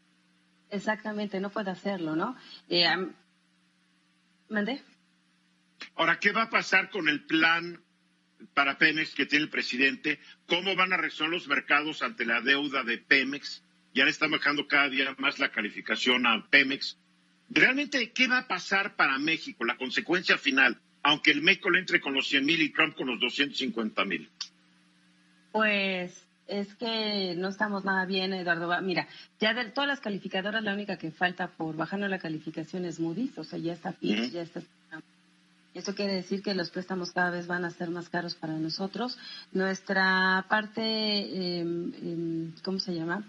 [0.71, 2.35] Exactamente, no puede hacerlo, ¿no?
[2.69, 2.87] Eh,
[4.49, 4.83] ¿Mandé?
[5.97, 7.83] Ahora, ¿qué va a pasar con el plan
[8.55, 10.19] para Pemex que tiene el presidente?
[10.47, 13.63] ¿Cómo van a reaccionar los mercados ante la deuda de Pemex?
[13.95, 16.97] Ya le está bajando cada día más la calificación a Pemex.
[17.51, 19.65] ¿Realmente qué va a pasar para México?
[19.65, 23.09] La consecuencia final, aunque el México le entre con los 100 mil y Trump con
[23.09, 24.31] los 250 mil.
[25.53, 28.81] Pues es que no estamos nada bien, Eduardo.
[28.81, 29.07] Mira,
[29.39, 33.37] ya de todas las calificadoras, la única que falta por bajarnos la calificación es Moody's,
[33.37, 34.63] o sea, ya está Fitch, ya está.
[35.75, 39.19] Eso quiere decir que los préstamos cada vez van a ser más caros para nosotros.
[39.53, 43.25] Nuestra parte, em, ¿cómo se llama?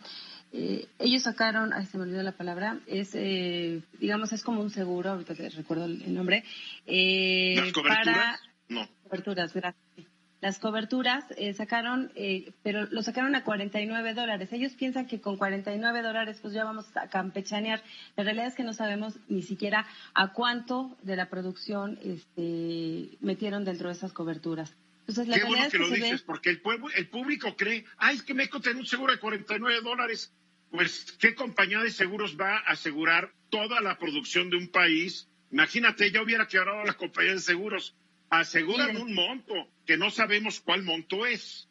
[0.51, 4.69] Eh, ellos sacaron, ay, se me olvidó la palabra, es, eh, digamos, es como un
[4.69, 6.43] seguro, ahorita te recuerdo el nombre.
[6.85, 8.05] Eh, ¿Las coberturas?
[8.05, 8.39] Para...
[8.69, 8.87] No.
[9.03, 10.12] Coberturas, gracias
[10.43, 14.51] las coberturas eh, sacaron, eh, pero lo sacaron a 49 dólares.
[14.51, 17.81] Ellos piensan que con 49 dólares pues ya vamos a campechanear.
[18.17, 23.63] La realidad es que no sabemos ni siquiera a cuánto de la producción este, metieron
[23.63, 24.75] dentro de esas coberturas.
[25.07, 28.23] Entonces, la Qué bueno que, lo dices, porque el, pueblo, el público cree, ay, es
[28.23, 30.33] que México tiene un seguro de 49 dólares.
[30.71, 35.29] Pues, ¿qué compañía de seguros va a asegurar toda la producción de un país?
[35.51, 37.95] Imagínate, ya hubiera quebrado la compañía de seguros
[38.39, 39.53] aseguran un monto
[39.85, 41.67] que no sabemos cuál monto es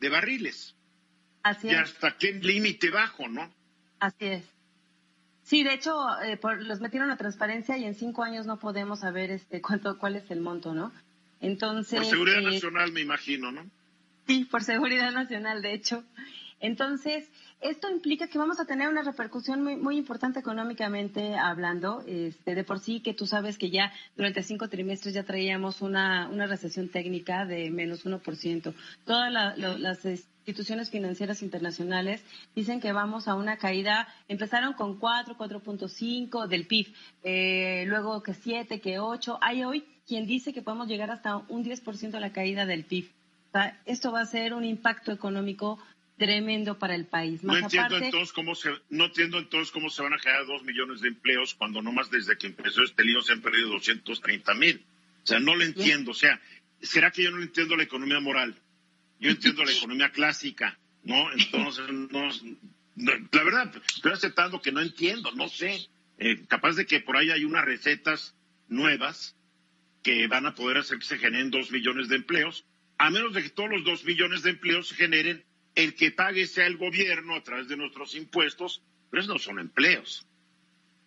[0.00, 0.74] de barriles.
[1.42, 3.52] Así y hasta qué límite bajo, ¿no?
[4.00, 4.44] Así es.
[5.42, 9.30] Sí, de hecho, eh, los metieron a transparencia y en cinco años no podemos saber
[9.30, 10.92] este cuánto, cuál es el monto, ¿no?
[11.40, 12.00] Entonces.
[12.00, 13.64] Por seguridad eh, nacional, me imagino, ¿no?
[14.26, 16.04] Sí, por seguridad nacional, de hecho.
[16.58, 22.02] Entonces, esto implica que vamos a tener una repercusión muy, importante económicamente hablando.
[22.06, 26.28] Este, de por sí que tú sabes que ya durante cinco trimestres ya traíamos una,
[26.28, 28.74] una recesión técnica de menos 1%.
[29.04, 32.22] Todas las instituciones financieras internacionales
[32.54, 38.34] dicen que vamos a una caída, empezaron con 4, 4.5 del PIB, eh, luego que
[38.34, 39.38] 7, que 8.
[39.40, 43.10] Hay hoy quien dice que podemos llegar hasta un 10% a la caída del PIB.
[43.86, 45.78] esto va a ser un impacto económico
[46.16, 47.42] tremendo para el país.
[47.42, 51.00] no entiendo entonces cómo se, no entiendo entonces cómo se van a generar dos millones
[51.00, 54.84] de empleos cuando nomás desde que empezó este lío se han perdido 230 mil.
[55.22, 56.12] O sea, no lo entiendo.
[56.12, 56.40] O sea,
[56.80, 58.56] ¿será que yo no entiendo la economía moral?
[59.18, 61.32] Yo entiendo la economía clásica, ¿no?
[61.32, 62.28] Entonces, no,
[62.96, 65.88] la verdad, estoy aceptando que no entiendo, no sé.
[66.18, 68.34] Eh, capaz de que por ahí hay unas recetas
[68.68, 69.36] nuevas
[70.02, 72.64] que van a poder hacer que se generen dos millones de empleos,
[72.96, 75.44] a menos de que todos los dos millones de empleos se generen
[75.76, 79.60] el que pague sea el gobierno a través de nuestros impuestos, pero esos no son
[79.60, 80.26] empleos.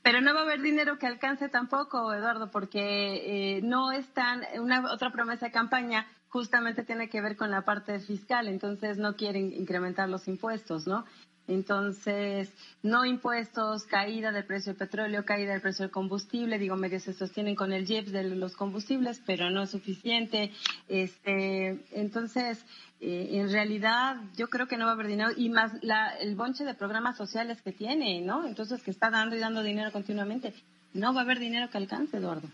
[0.01, 4.93] Pero no va a haber dinero que alcance tampoco, Eduardo, porque eh, no están, una
[4.93, 9.51] otra promesa de campaña justamente tiene que ver con la parte fiscal, entonces no quieren
[9.51, 11.05] incrementar los impuestos, ¿no?
[11.49, 16.99] Entonces, no impuestos, caída del precio del petróleo, caída del precio del combustible, digo, medio
[16.99, 20.51] se sostienen con el JEPS de los combustibles, pero no es suficiente.
[20.87, 22.63] Este, entonces,
[23.01, 26.35] eh, en realidad yo creo que no va a haber dinero y más la, el
[26.35, 28.45] bonche de programas sociales que tiene, ¿no?
[28.45, 30.53] Entonces que está dando y dando dinero continuamente.
[30.93, 32.47] No va a haber dinero que alcance, Eduardo.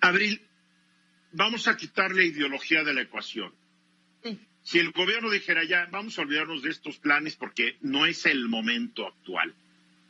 [0.00, 0.40] Abril,
[1.32, 3.52] vamos a quitarle ideología de la ecuación.
[4.22, 4.40] Sí.
[4.68, 8.50] Si el gobierno dijera ya, vamos a olvidarnos de estos planes porque no es el
[8.50, 9.54] momento actual.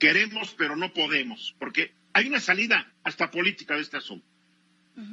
[0.01, 4.27] Queremos, pero no podemos, porque hay una salida hasta política de este asunto.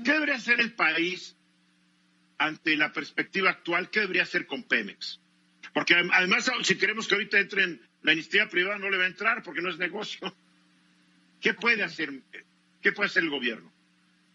[0.03, 1.35] ¿Qué debería hacer el país
[2.39, 5.19] ante la perspectiva actual, ¿qué debería hacer con Pemex?
[5.75, 9.43] Porque además, si queremos que ahorita entren la iniciativa privada, no le va a entrar
[9.43, 10.35] porque no es negocio.
[11.39, 12.11] ¿Qué puede hacer,
[12.81, 13.71] qué puede hacer el gobierno?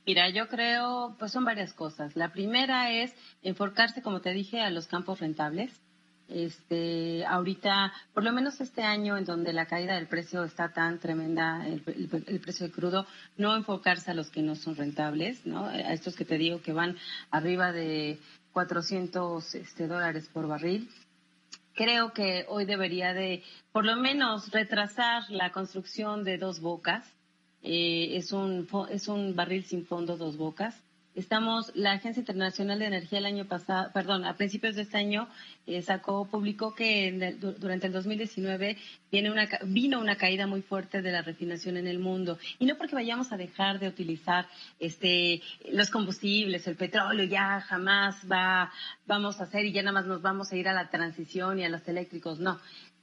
[0.06, 2.16] Mira, yo creo, pues son varias cosas.
[2.16, 5.80] La primera es enfocarse, como te dije, a los campos rentables
[6.30, 11.00] este, ahorita, por lo menos este año en donde la caída del precio está tan
[11.00, 11.80] tremenda, el,
[12.40, 15.66] precio de crudo, no enfocarse a los que no son rentables, ¿no?
[15.66, 16.96] A estos que te digo que van
[17.32, 18.20] arriba de
[18.52, 20.88] 400 este, dólares por barril.
[21.74, 27.04] creo que hoy debería de, por lo menos, retrasar la construcción de dos bocas.
[27.62, 30.74] Eh, es, un, es un barril sin fondo, dos bocas.
[31.16, 35.28] Estamos, la Agencia Internacional de Energía el año pasado, perdón, a principios de este año
[35.66, 38.78] eh, sacó, publicó que durante el 2019
[39.10, 42.38] viene una, vino una caída muy fuerte de la refinación en el mundo.
[42.60, 44.46] Y no porque vayamos a dejar de utilizar
[44.78, 45.42] este,
[45.72, 48.70] los combustibles, el petróleo, ya jamás va,
[49.04, 51.64] vamos a hacer y ya nada más nos vamos a ir a la transición y
[51.64, 52.38] a los eléctricos.
[52.38, 52.60] No,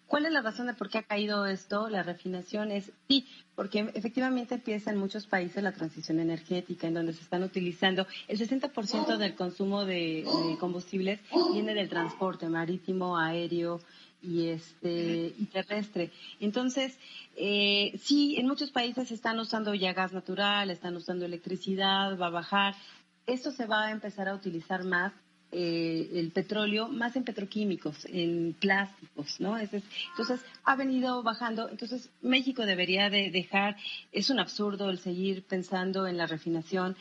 [0.07, 1.89] ¿Cuál es la razón de por qué ha caído esto?
[1.89, 7.13] La refinación es sí, porque efectivamente empieza en muchos países la transición energética, en donde
[7.13, 10.25] se están utilizando el 60% del consumo de,
[10.59, 11.19] combustibles
[11.51, 13.81] viene del transporte marítimo, aéreo
[14.21, 16.11] y este y terrestre.
[16.39, 16.97] Entonces,
[17.35, 22.31] eh, sí, en muchos países están usando ya gas natural, están usando electricidad, va a
[22.31, 22.75] bajar.
[23.25, 25.11] Esto se va a empezar a utilizar más
[25.51, 29.57] eh, el petróleo más en petroquímicos, en plásticos, ¿no?
[29.57, 31.69] Entonces, ha venido bajando.
[31.69, 33.77] Entonces, México debería de dejar,
[34.11, 36.97] es un absurdo el seguir pensando en la refinación.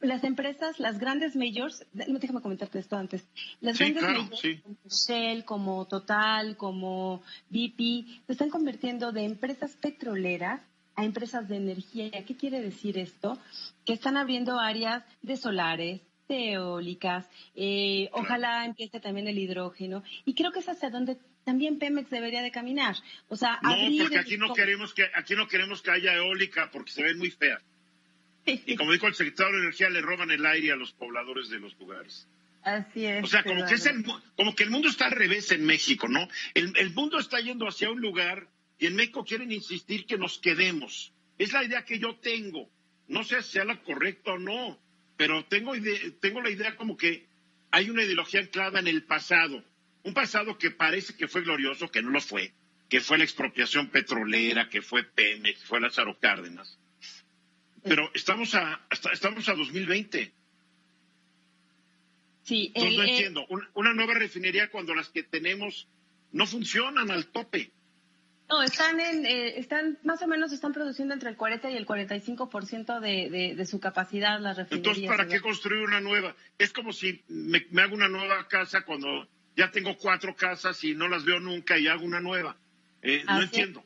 [0.00, 3.26] Las empresas, las grandes majors, déjame comentarte esto antes,
[3.60, 10.60] las grandes majors como Shell, como Total, como BP, se están convirtiendo de empresas petroleras
[10.94, 12.10] a empresas de energía.
[12.24, 13.38] ¿Qué quiere decir esto?
[13.84, 20.52] Que están abriendo áreas de solares, eólicas, eh, ojalá empiece también el hidrógeno, y creo
[20.52, 22.96] que es hacia donde también Pemex debería de caminar.
[23.28, 26.90] O sea, no, porque aquí no queremos que aquí no queremos que haya eólica porque
[26.90, 27.62] se ven muy feas.
[28.44, 31.58] Y como dijo el secretario de Energía, le roban el aire a los pobladores de
[31.58, 32.28] los lugares.
[32.62, 33.22] Así es.
[33.22, 34.04] O sea, como que, es el,
[34.36, 36.28] como que el mundo está al revés en México, ¿no?
[36.54, 40.38] El, el mundo está yendo hacia un lugar y en México quieren insistir que nos
[40.38, 41.12] quedemos.
[41.38, 42.68] Es la idea que yo tengo.
[43.08, 44.78] No sé si sea la correcta o no
[45.16, 45.72] pero tengo,
[46.20, 47.26] tengo la idea como que
[47.70, 49.64] hay una ideología anclada en el pasado,
[50.02, 52.52] un pasado que parece que fue glorioso, que no lo fue,
[52.88, 56.78] que fue la expropiación petrolera, que fue Pemex, que fue Lázaro Cárdenas.
[57.82, 60.32] Pero estamos a, estamos a 2020.
[62.42, 63.46] Sí, no eh, entiendo.
[63.74, 65.88] Una nueva refinería cuando las que tenemos
[66.32, 67.72] no funcionan al tope.
[68.48, 71.86] No, están en, eh, están, más o menos están produciendo entre el 40 y el
[71.86, 74.96] 45% de, de, de su capacidad las refinerías.
[74.96, 76.36] Entonces, ¿para qué construir una nueva?
[76.56, 81.08] Es como si me, hago una nueva casa cuando ya tengo cuatro casas y no
[81.08, 82.56] las veo nunca y hago una nueva.
[83.02, 83.84] Eh, no entiendo.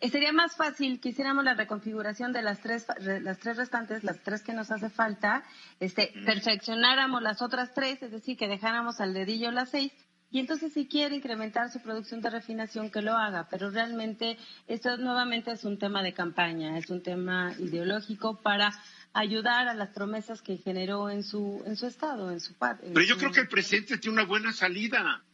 [0.00, 4.22] Eh, sería más fácil que hiciéramos la reconfiguración de las tres, las tres restantes, las
[4.22, 5.42] tres que nos hace falta,
[5.80, 9.92] este, perfeccionáramos las otras tres, es decir, que dejáramos al dedillo las seis
[10.30, 13.48] y entonces si quiere incrementar su producción de refinación, que lo haga.
[13.48, 14.36] Pero realmente
[14.66, 18.72] esto nuevamente es un tema de campaña, es un tema ideológico para
[19.12, 22.90] ayudar a las promesas que generó en su, en su estado, en su parte.
[22.92, 25.24] Pero yo creo que el presidente tiene una buena salida.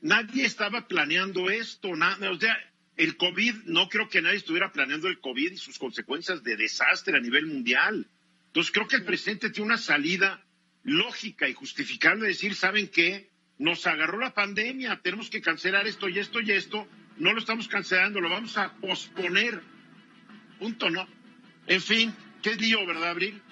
[0.00, 2.56] Nadie estaba planeando esto, nada, o sea,
[2.96, 7.16] el COVID, no creo que nadie estuviera planeando el COVID y sus consecuencias de desastre
[7.16, 8.08] a nivel mundial.
[8.46, 10.44] Entonces creo que el presidente tiene una salida
[10.82, 13.30] lógica y justificable de decir, ¿saben qué?
[13.58, 16.86] Nos agarró la pandemia, tenemos que cancelar esto y esto y esto,
[17.18, 19.60] no lo estamos cancelando, lo vamos a posponer.
[20.58, 21.06] Punto, ¿no?
[21.66, 23.42] En fin, qué lío, ¿verdad, Abril?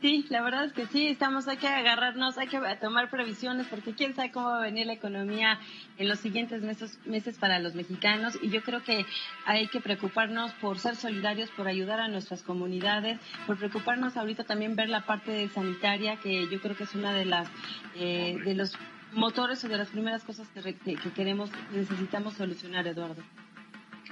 [0.00, 3.94] Sí, la verdad es que sí, estamos, hay que agarrarnos, hay que tomar previsiones, porque
[3.94, 5.60] quién sabe cómo va a venir la economía
[5.98, 9.06] en los siguientes meses, meses para los mexicanos, y yo creo que
[9.46, 14.74] hay que preocuparnos por ser solidarios, por ayudar a nuestras comunidades, por preocuparnos ahorita también
[14.76, 17.48] ver la parte sanitaria, que yo creo que es una de las,
[17.94, 18.76] eh, de los
[19.12, 23.22] motores o de las primeras cosas que, queremos, necesitamos solucionar, Eduardo.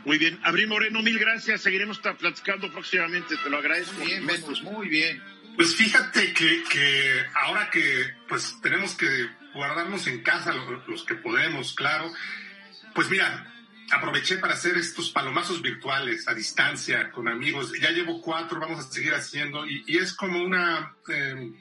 [0.05, 0.39] Muy bien.
[0.43, 1.61] Abril Moreno, mil gracias.
[1.61, 3.37] Seguiremos platicando próximamente.
[3.37, 3.99] Te lo agradezco.
[3.99, 4.27] Muy bien,
[4.73, 5.23] muy bien.
[5.57, 9.07] Pues fíjate que, que ahora que pues tenemos que
[9.53, 10.55] guardarnos en casa
[10.87, 12.11] los, que podemos, claro.
[12.95, 13.53] Pues mira,
[13.91, 17.73] aproveché para hacer estos palomazos virtuales a distancia con amigos.
[17.81, 20.95] Ya llevo cuatro, vamos a seguir haciendo y, es como una...
[21.09, 21.53] Eh,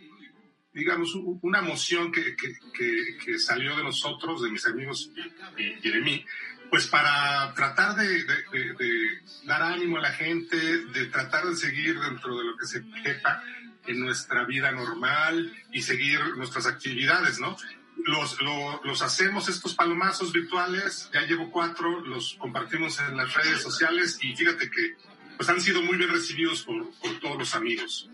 [0.74, 5.12] digamos, una emoción que, que, salió de nosotros, de mis amigos
[5.58, 6.26] y, de mí,
[6.70, 8.26] pues para tratar de,
[9.46, 13.44] dar ánimo a la gente, de tratar de seguir dentro de lo que se quepa
[13.88, 17.58] en nuestra vida normal y seguir nuestras actividades, ¿no?
[18.06, 18.38] Los,
[18.84, 24.36] los hacemos estos palomazos virtuales, ya llevo cuatro, los compartimos en las redes sociales y
[24.36, 24.96] fíjate que
[25.36, 28.10] pues han sido muy bien recibidos por, por todos los amigos.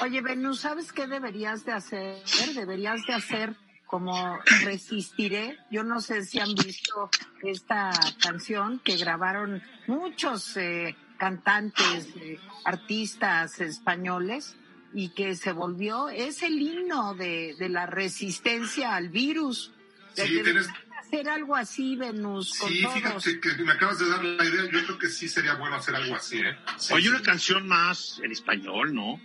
[0.00, 2.22] Oye, Benú, ¿sabes qué deberías de hacer?
[2.54, 3.56] Deberías de hacer
[3.86, 5.58] como Resistiré.
[5.70, 7.10] Yo no sé si han visto
[7.42, 14.56] esta canción que grabaron muchos eh, cantantes, eh, artistas españoles
[14.92, 19.72] y que se volvió, es el himno de, de la resistencia al virus.
[20.14, 20.68] Sí, tienes,
[20.98, 22.94] hacer algo así, Venus, con Sí, todos.
[23.24, 24.64] fíjate que me acabas de dar la idea.
[24.72, 26.56] Yo creo que sí sería bueno hacer algo así, ¿eh?
[26.78, 27.08] Sí, Oye, sí.
[27.10, 29.20] una canción más en español, ¿no?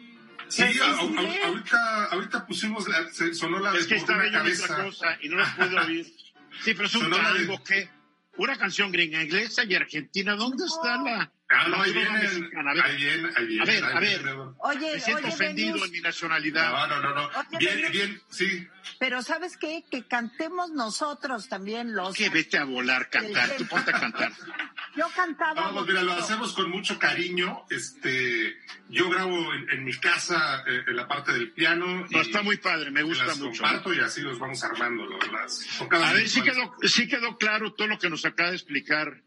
[0.52, 4.22] Sí, a- a- sí, a- ahorita, ahorita pusimos, la, se- sonó la Es que estaba
[4.24, 4.66] yo en cabeza.
[4.66, 6.06] otra cosa y no la puedo oír.
[6.64, 7.90] Sí, pero es un tango que...
[8.38, 10.36] Una canción gringa, inglesa y argentina.
[10.36, 11.32] ¿Dónde está la...
[11.54, 13.62] Ah, no, ahí viene, ahí viene, ahí viene.
[13.62, 14.22] A ver, a ver.
[14.60, 16.72] Oye, me siento oye, ofendido en mi nacionalidad.
[16.72, 17.28] No, no, no, no.
[17.28, 18.68] Oye, Bien, bien, sí.
[19.00, 19.84] pero ¿sabes qué?
[19.90, 22.16] Que cantemos nosotros también los...
[22.16, 23.50] Que vete a volar, cantar.
[23.58, 24.32] Tú ponte a cantar.
[24.96, 25.54] Yo cantaba...
[25.62, 27.66] Vamos, mira, lo hacemos con mucho cariño.
[27.70, 28.58] Este,
[28.90, 32.06] yo grabo en, en mi casa eh, en la parte del piano.
[32.10, 33.62] No, está muy padre, me gusta las mucho.
[33.62, 35.06] comparto y así los vamos armando.
[35.32, 39.22] Las, A ver, sí quedó, sí quedó claro todo lo que nos acaba de explicar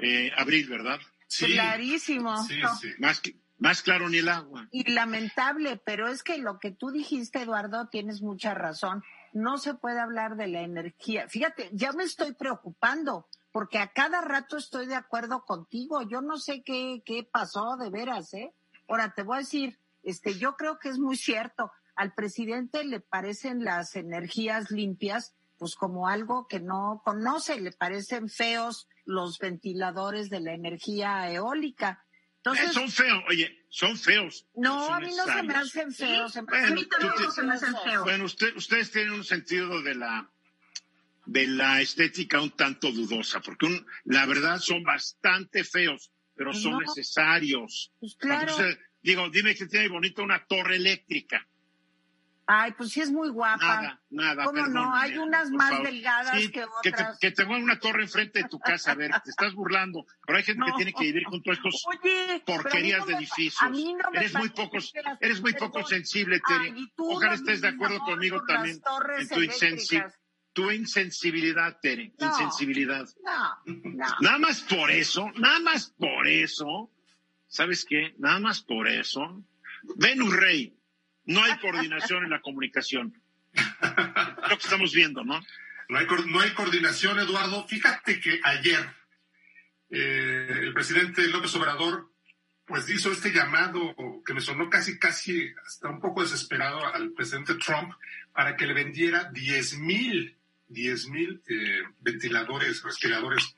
[0.00, 1.00] eh, Abril, ¿verdad?
[1.30, 2.42] Sí, Clarísimo.
[2.44, 2.74] sí, No.
[2.76, 2.88] sí.
[2.98, 4.66] Más, que- más claro ni el agua.
[4.72, 9.04] Y lamentable, pero es que lo que tú dijiste, Eduardo, tienes mucha razón.
[9.32, 11.28] No se puede hablar de la energía.
[11.28, 16.02] Fíjate, ya me estoy preocupando, porque a cada rato estoy de acuerdo contigo.
[16.02, 18.52] Yo no sé qué, qué pasó de veras, ¿eh?
[18.88, 21.70] Ahora te voy a decir, este, yo creo que es muy cierto.
[21.94, 28.28] Al presidente le parecen las energías limpias, pues como algo que no conoce, le parecen
[28.30, 32.04] feos los ventiladores de la energía eólica.
[32.06, 34.46] Eh, Entonces, son feos, oye, son feos.
[34.54, 36.32] no, son a mí no se me hacen feos.
[36.32, 38.04] se me Bueno, A mí tampoco te- se me hacen feos.
[38.04, 40.30] Bueno, usted, ustedes tienen un sentido de la
[41.26, 46.72] de la estética un tanto dudosa, porque un- la verdad son bastante feos, pero son
[46.72, 46.80] no.
[46.80, 47.92] necesarios.
[48.00, 48.50] Pues claro.
[48.50, 51.46] Entonces, digo, dime que tiene bonito una torre eléctrica.
[52.52, 53.64] Ay, pues sí es muy guapa.
[53.64, 54.44] Nada, nada.
[54.44, 54.64] ¿Cómo no?
[54.64, 55.86] perdóname, Hay unas más favor.
[55.86, 57.18] delgadas Sí, que Que otras.
[57.20, 60.04] que te pongan una torre enfrente de tu casa, a ver, te estás burlando.
[60.26, 60.76] Pero hay gente que No.
[60.76, 63.62] tiene que vivir junto a estos Oye, porquerías no de edificios.
[63.62, 65.90] A mí no me eres muy poco, que eres muy poco perdón.
[65.90, 66.74] sensible, Tere.
[66.96, 70.18] tú Ojalá estés de acuerdo amor, conmigo con también en tu, insensi- eléctricas.
[70.52, 72.12] tu insensibilidad, Tere.
[72.18, 72.26] No.
[72.26, 73.06] Insensibilidad.
[73.24, 74.06] No, no.
[74.22, 76.90] Nada más por eso, nada más por eso,
[77.46, 78.14] ¿sabes qué?
[78.18, 79.44] Nada más por eso.
[79.96, 80.76] Venus Rey,
[81.24, 83.20] no hay coordinación en la comunicación.
[83.52, 85.40] Lo que estamos viendo, ¿no?
[85.88, 87.66] No hay, no hay coordinación, Eduardo.
[87.66, 88.94] Fíjate que ayer
[89.90, 92.10] eh, el presidente López Obrador
[92.64, 97.56] pues hizo este llamado que me sonó casi, casi hasta un poco desesperado al presidente
[97.56, 97.92] Trump
[98.32, 100.36] para que le vendiera 10 mil,
[100.68, 103.56] 10 mil eh, ventiladores, respiradores.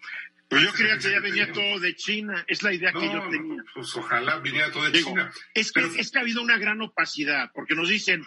[0.52, 3.64] Pero yo creía que ya venía todo de China, es la idea que yo tenía.
[3.72, 5.32] pues ojalá viniera todo de Digo, China.
[5.54, 8.22] Es que, Pero- es que ha habido una gran opacidad, porque nos dicen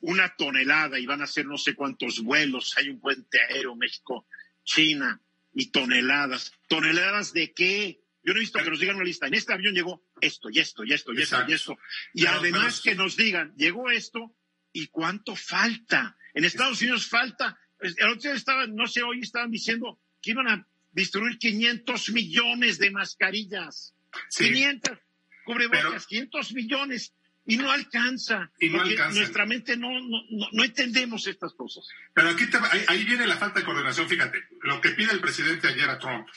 [0.00, 5.22] una tonelada y van a hacer no sé cuántos vuelos, hay un puente aéreo México-China
[5.54, 6.52] y toneladas.
[6.68, 8.00] ¿Toneladas de qué?
[8.22, 9.26] Yo no he visto que nos digan una lista.
[9.26, 11.78] En este avión llegó esto y esto y esto y esto y esto.
[12.12, 14.36] Y además que nos digan, llegó esto
[14.72, 16.18] y cuánto falta.
[16.34, 17.58] En Estados Unidos falta.
[17.80, 22.78] El otro día estaban, no sé, hoy estaban diciendo que iban a distribuir 500 millones
[22.78, 23.94] de mascarillas.
[24.28, 24.44] Sí.
[24.52, 24.98] 500
[25.44, 27.12] cubrebocas, Pero- 500 millones.
[27.46, 28.50] Y no alcanza.
[28.60, 29.18] Y no porque alcanza.
[29.18, 30.18] nuestra mente no, no,
[30.52, 31.84] no, entendemos estas cosas.
[32.14, 35.20] Pero aquí te- ahí, ahí viene la falta de coordinación, fíjate, lo que pide el
[35.20, 36.28] presidente ayer a Trump.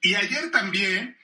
[0.00, 1.16] Y ayer también,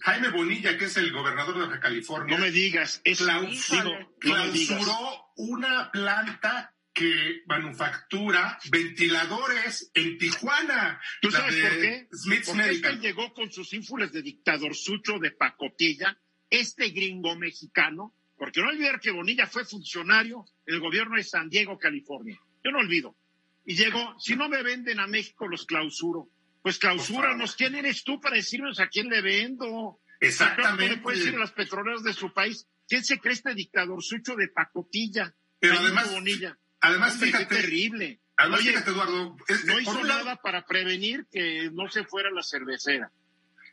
[0.00, 3.84] Jaime Bonilla, que es el gobernador de Baja California, No me digas, es claus- digo,
[3.84, 4.76] no me digas.
[4.76, 11.00] clausuró una planta que manufactura ventiladores en Tijuana.
[11.22, 12.08] ¿Tú sabes por qué?
[12.12, 16.18] Smith's Porque este llegó con sus ínfulas de dictadorzucho de pacotilla,
[16.50, 21.48] este gringo mexicano, porque no olvidar que Bonilla fue funcionario en el gobierno de San
[21.48, 22.38] Diego, California.
[22.64, 23.16] Yo no olvido.
[23.64, 26.28] Y llegó, si no me venden a México, los clausuro.
[26.62, 27.54] Pues clausúranos.
[27.54, 30.00] ¿Quién eres tú para decirnos a quién le vendo?
[30.20, 30.96] Exactamente.
[30.96, 32.66] ¿Le puedes decir a las petroleras de su país?
[32.88, 35.34] ¿Quién se cree este dictadorzucho de pacotilla?
[35.60, 36.58] Pero además- Bonilla.
[36.80, 38.20] Además, Hombre, qué fíjate, terrible.
[38.36, 42.30] además, Oye, fíjate, Eduardo, es- no hizo lado- nada para prevenir que no se fuera
[42.30, 43.10] la cervecera.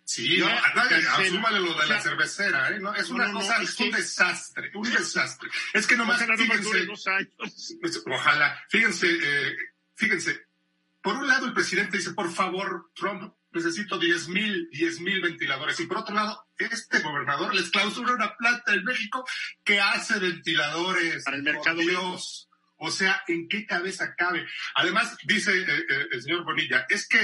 [0.08, 2.80] Sí, no, asúmale lo de O sea, la cervecera, ¿eh?
[2.80, 5.50] No, es una no, no, cosa, es un desastre, un desastre.
[5.74, 7.30] Es que nomás, fíjense, dos años.
[7.82, 9.56] pues, ojalá, fíjense, eh,
[9.96, 10.46] fíjense,
[11.02, 15.80] por un lado el presidente dice, por favor, Trump, necesito 10 mil, 10 mil ventiladores.
[15.80, 19.26] Y por otro lado, este gobernador les clausura una planta en México
[19.64, 21.24] que hace ventiladores.
[21.24, 22.48] Para el por mercado Dios.
[22.86, 24.46] O sea, ¿en qué cabeza cabe?
[24.76, 27.20] Además, dice eh, eh, el señor Bonilla, es que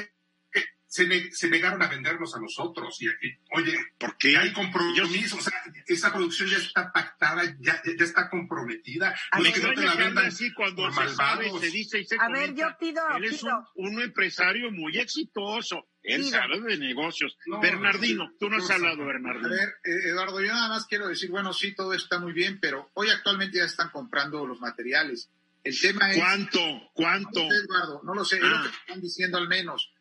[0.54, 2.98] eh, se, ne- se negaron a vendernos a nosotros.
[3.02, 4.38] Y, y, oye, ¿Por que qué?
[4.38, 5.54] hay compromiso, o sea,
[5.88, 9.16] esa producción ya está pactada, ya, ya está comprometida.
[9.32, 11.16] A No Me que no te extraña la que hable vendan así cuando por se
[11.16, 11.62] sabe, malvados.
[11.62, 13.70] se dice y se A ver, yo pido, Él es un, pido.
[13.76, 15.88] un empresario muy exitoso.
[16.04, 16.32] Él Pido.
[16.32, 17.38] sabe de negocios.
[17.46, 19.50] No, Bernardino, tú no has hablado, A Bernardino.
[19.50, 22.90] ver, eh, Eduardo, yo nada más quiero decir, bueno, sí, todo está muy bien, pero
[22.96, 25.30] hoy actualmente ya están comprando los materiales.
[25.64, 26.18] El tema es...
[26.18, 26.60] ¿Cuánto?
[26.94, 27.40] ¿Cuánto?
[27.44, 28.64] No lo sé, Eduardo, no lo sé, es lo Ah.
[28.64, 29.94] que están diciendo al menos.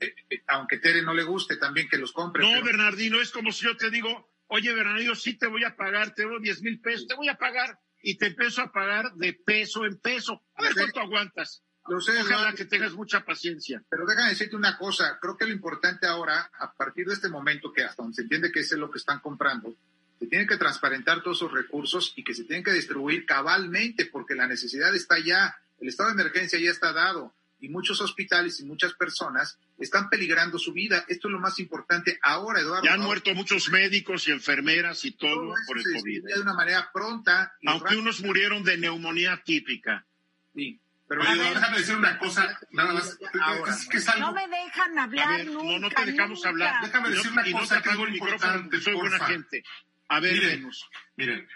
[0.00, 2.42] Eh, eh, aunque Tere no le guste también que los compre.
[2.42, 5.74] No, pero- Bernardino, es como si yo te digo, oye, Bernardino, sí te voy a
[5.76, 9.12] pagar, te doy 10 mil pesos, te voy a pagar y te empiezo a pagar
[9.14, 10.42] de peso en peso.
[10.54, 11.62] A ver cuánto aguantas.
[11.88, 13.82] Lo sé, Ojalá Eduardo, que tengas mucha paciencia.
[13.90, 17.72] Pero déjame decirte una cosa, creo que lo importante ahora, a partir de este momento,
[17.72, 19.74] que hasta donde se entiende que es lo que están comprando,
[20.20, 24.34] se tienen que transparentar todos esos recursos y que se tienen que distribuir cabalmente, porque
[24.36, 28.64] la necesidad está ya, el estado de emergencia ya está dado, y muchos hospitales y
[28.64, 31.04] muchas personas están peligrando su vida.
[31.08, 32.84] Esto es lo más importante ahora, Eduardo.
[32.84, 36.04] Ya han Ahora, muerto muchos médicos y enfermeras y todo por el se COVID.
[36.04, 37.52] distribuye de una manera pronta.
[37.66, 40.06] Aunque unos murieron de neumonía típica.
[40.54, 43.18] Sí, pero Oye, ver, déjame decir una cosa, nada más.
[43.42, 43.72] Ahora.
[43.74, 45.64] Es que es algo- No me dejan hablar ver, nunca.
[45.72, 46.48] no, no te dejamos nunca.
[46.48, 46.74] hablar.
[46.84, 48.52] Déjame Y no- decir una y no cosa te que es apago el muy micrófono
[48.54, 49.64] importante, soy buena gente.
[50.10, 50.50] A ver, Miren.
[50.60, 50.86] Venus.
[51.16, 51.48] Miren,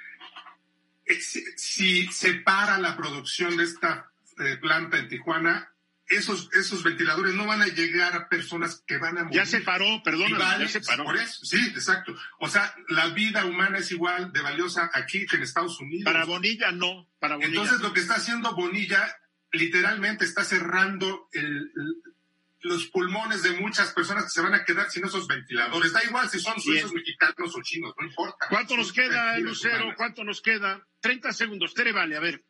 [1.07, 5.71] eh, si, si se para la producción de esta eh, planta en Tijuana,
[6.07, 9.37] esos, esos ventiladores no van a llegar a personas que van a morir.
[9.39, 11.05] Ya se paró, vale- ya se paró.
[11.05, 12.15] por eso, sí, exacto.
[12.41, 16.05] O sea, la vida humana es igual de valiosa aquí que en Estados Unidos.
[16.05, 17.53] Para Bonilla no, para Bonilla.
[17.55, 19.17] Entonces lo que está haciendo Bonilla
[19.53, 22.03] literalmente está cerrando el- el-
[22.65, 25.93] los pulmones de muchas personas que se van a quedar sin esos ventiladores.
[25.93, 28.47] Da igual si son suizos, mexicanos o chinos, no importa.
[28.49, 29.77] ¿Cuánto nos queda, Lucero?
[29.77, 29.97] humanas.
[29.97, 30.87] ¿Cuánto nos queda?
[31.01, 31.75] 30 segundos.
[31.75, 32.43] Tere, vale, a ver.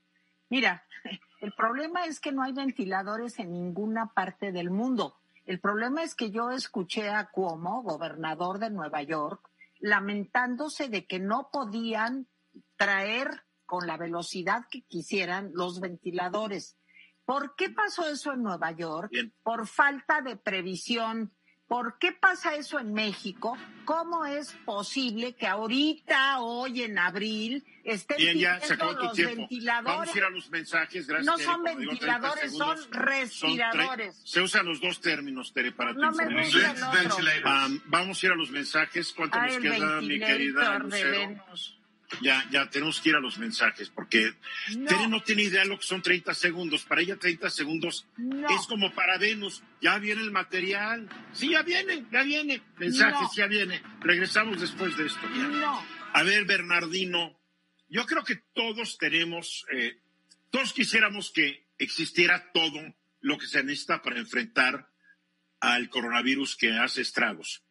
[0.48, 0.84] Mira,
[1.40, 5.16] el problema es que no hay ventiladores en ninguna parte del mundo.
[5.46, 9.50] El problema es que yo escuché a Cuomo, gobernador de Nueva York,
[9.80, 12.28] lamentándose de que no podían
[12.76, 16.76] traer con la velocidad que quisieran los ventiladores.
[17.24, 19.08] ¿Por qué pasó eso en Nueva York?
[19.10, 19.32] Bien.
[19.42, 21.32] Por falta de previsión.
[21.66, 23.56] ¿Por qué pasa eso en México?
[23.86, 29.04] ¿Cómo es posible que ahorita, hoy en abril, estén Bien, ya se pidiendo acabó tu
[29.06, 29.36] los tiempo.
[29.36, 29.84] ventiladores?
[29.96, 31.06] Vamos a ir a los mensajes.
[31.06, 31.46] Gracias, No Tere.
[31.46, 32.76] son Como digo, 30 ventiladores, son.
[32.78, 34.16] Son respiradores.
[34.22, 36.70] tre- se usan los dos términos, Tere, para tu No me gusta
[37.00, 37.48] el otro.
[37.48, 39.12] Am, vamos a ir a los mensajes.
[39.14, 41.44] ¿Cuánto Ah, nos queda, mi querida Lucero?
[42.22, 44.34] Ya, ya tenemos que ir a los mensajes, porque
[44.76, 44.88] No.
[44.88, 46.84] Tere no tiene idea lo que son 30 segundos.
[46.84, 48.48] Para ella 30 segundos No.
[48.48, 49.62] es como para Venus.
[49.80, 51.08] Ya viene el material.
[51.32, 52.62] Sí, ya viene, ya viene.
[52.78, 53.34] Mensajes, No.
[53.36, 53.82] ya viene.
[54.00, 55.20] Regresamos después de esto.
[56.12, 57.38] A ver, Bernardino,
[57.88, 59.98] yo creo que todos tenemos, eh,
[60.50, 64.88] todos quisiéramos que existiera todo lo que se necesita para enfrentar
[65.60, 67.62] al coronavirus que hace estragos.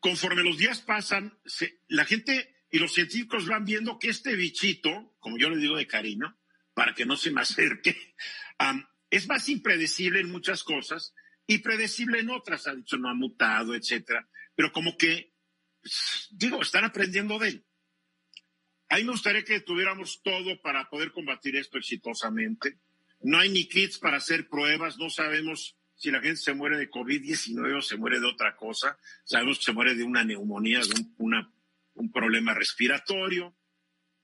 [0.00, 5.16] Conforme los días pasan, se- la gente y los científicos van viendo que este bichito,
[5.18, 6.38] como yo le digo de cariño,
[6.74, 8.14] para que no se me acerque,
[8.58, 11.14] am, es más impredecible en muchas cosas
[11.46, 12.66] y predecible en otras.
[12.66, 14.28] Ha dicho, no ha mutado, etcétera.
[14.54, 15.32] Pero como que,
[15.80, 17.66] pues, digo, están aprendiendo de él.
[18.90, 22.78] A mí me gustaría que tuviéramos todo para poder combatir esto exitosamente.
[23.20, 26.90] No hay ni kits para hacer pruebas, no sabemos si la gente se muere de
[26.90, 28.98] COVID-19 o se muere de otra cosa.
[29.24, 31.50] Sabemos que se muere de una neumonía, de un, una-
[31.96, 33.54] un problema respiratorio.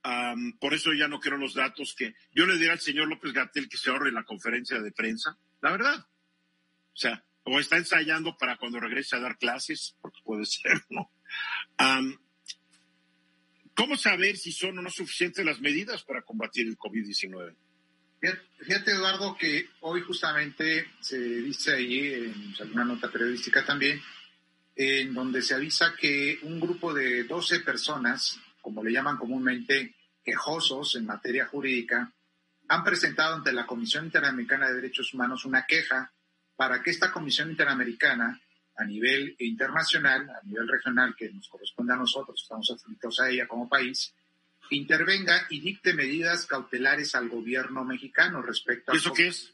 [0.05, 3.33] Am, por eso ya no quiero los datos que yo le diría al señor López
[3.33, 5.37] Gatel que se ahorre la conferencia de prensa.
[5.61, 5.99] La verdad.
[5.99, 11.11] O sea, o está ensayando para cuando regrese a dar clases, porque puede ser, ¿no?
[11.77, 12.17] Am,
[13.75, 17.57] ¿Cómo saber si son o no suficientes las medidas para combatir el COVID-19?
[18.21, 24.01] Fíjate, fíjate, Eduardo, que hoy justamente se dice ahí en alguna nota periodística también,
[24.75, 29.95] en donde se avisa que un grupo de 12 personas, como le llaman comúnmente
[30.25, 32.13] quejosos en materia jurídica,
[32.69, 36.13] han presentado ante la Comisión Interamericana de Derechos Humanos una queja
[36.57, 38.41] para que esta Comisión Interamericana,
[38.77, 43.47] a nivel internacional, a nivel regional, que nos corresponde a nosotros, estamos adscritos a ella
[43.47, 44.15] como país,
[44.71, 48.97] intervenga y dicte medidas cautelares al gobierno mexicano respecto a...
[48.97, 49.53] ¿Eso qué es?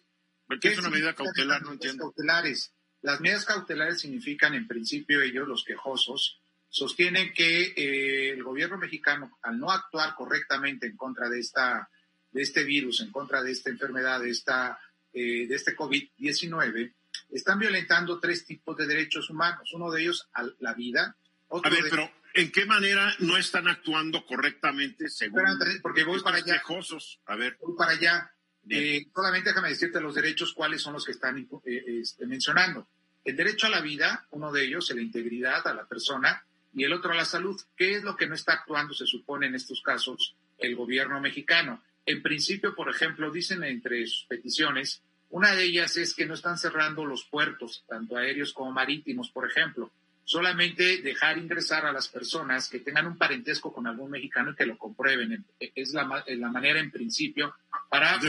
[0.60, 1.62] ¿Qué es una medida cautelar?
[1.62, 2.04] No entiendo.
[2.04, 2.72] Cautelares.
[3.02, 9.38] Las medidas cautelares significan, en principio, ellos, los quejosos, sostienen que eh, el gobierno mexicano,
[9.42, 11.88] al no actuar correctamente en contra de esta,
[12.32, 14.78] de este virus, en contra de esta enfermedad, de esta,
[15.12, 16.92] eh, de este COVID-19,
[17.30, 19.70] están violentando tres tipos de derechos humanos.
[19.72, 21.16] Uno de ellos, a la vida.
[21.48, 26.04] Otro A ver, de- pero ¿en qué manera no están actuando correctamente según Andrés, porque
[26.04, 26.60] voy para estos allá.
[26.60, 27.20] quejosos?
[27.26, 28.32] A ver, voy para allá.
[28.70, 32.86] Eh, solamente déjame decirte los derechos, cuáles son los que están eh, este, mencionando.
[33.24, 36.44] El derecho a la vida, uno de ellos, a la integridad, a la persona,
[36.74, 37.60] y el otro a la salud.
[37.76, 41.82] ¿Qué es lo que no está actuando, se supone, en estos casos, el gobierno mexicano?
[42.06, 46.56] En principio, por ejemplo, dicen entre sus peticiones, una de ellas es que no están
[46.56, 49.90] cerrando los puertos, tanto aéreos como marítimos, por ejemplo.
[50.28, 54.66] Solamente dejar ingresar a las personas que tengan un parentesco con algún mexicano y que
[54.66, 55.46] lo comprueben.
[55.58, 57.54] Es la, la manera en principio
[57.88, 58.20] para...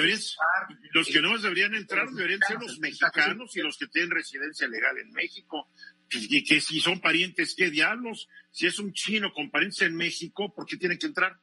[0.94, 4.98] los que no deberían entrar deberían ser los mexicanos y los que tienen residencia legal
[4.98, 5.70] en México.
[6.10, 8.30] Y que si son parientes, ¿qué diablos?
[8.50, 11.38] Si es un chino con parientes en México, ¿por qué tienen que entrar?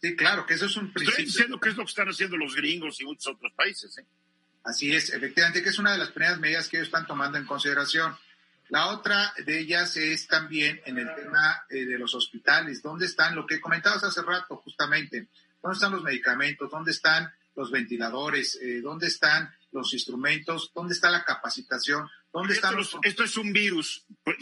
[0.00, 1.10] Sí, claro, que eso es un principio.
[1.10, 3.98] Estoy diciendo que es lo que están haciendo los gringos y muchos otros países.
[3.98, 4.06] ¿eh?
[4.64, 7.44] Así es, efectivamente, que es una de las primeras medidas que ellos están tomando en
[7.44, 8.16] consideración.
[8.72, 12.82] La otra de ellas es también en el tema eh, de los hospitales.
[12.82, 15.28] ¿Dónde están lo que comentabas hace rato justamente?
[15.62, 16.70] ¿Dónde están los medicamentos?
[16.70, 18.58] ¿Dónde están los ventiladores?
[18.62, 20.72] Eh, ¿Dónde están los instrumentos?
[20.74, 22.08] ¿Dónde está la capacitación?
[22.32, 22.96] ¿Dónde esto, están los...
[23.02, 24.06] Esto es un virus.
[24.24, 24.38] Pues,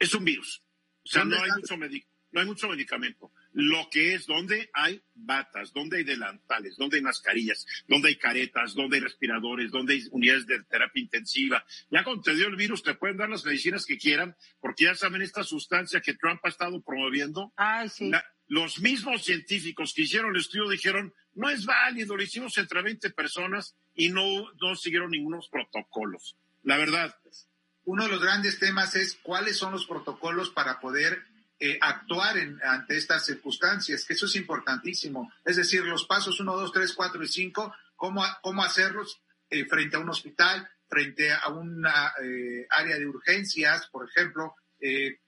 [0.00, 0.64] es un virus.
[1.04, 5.72] O sea, no hay, mucho no hay mucho medicamento lo que es donde hay batas,
[5.72, 10.46] donde hay delantales, donde hay mascarillas, donde hay caretas, donde hay respiradores, donde hay unidades
[10.46, 11.64] de terapia intensiva.
[11.90, 14.94] Ya cuando te dio el virus te pueden dar las medicinas que quieran, porque ya
[14.94, 17.52] saben esta sustancia que Trump ha estado promoviendo.
[17.56, 18.10] Ay, sí.
[18.46, 23.10] los mismos científicos que hicieron el estudio dijeron, no es válido, lo hicimos entre 20
[23.10, 26.36] personas y no, no siguieron ningunos protocolos.
[26.62, 27.16] La verdad.
[27.84, 31.24] Uno de los grandes temas es cuáles son los protocolos para poder
[31.62, 35.30] eh, actuar en, ante estas circunstancias, que eso es importantísimo.
[35.44, 39.96] Es decir, los pasos 1, 2, 3, 4 y 5, cómo, cómo hacerlos eh, frente
[39.96, 44.54] a un hospital, frente a una eh, área de urgencias, por ejemplo,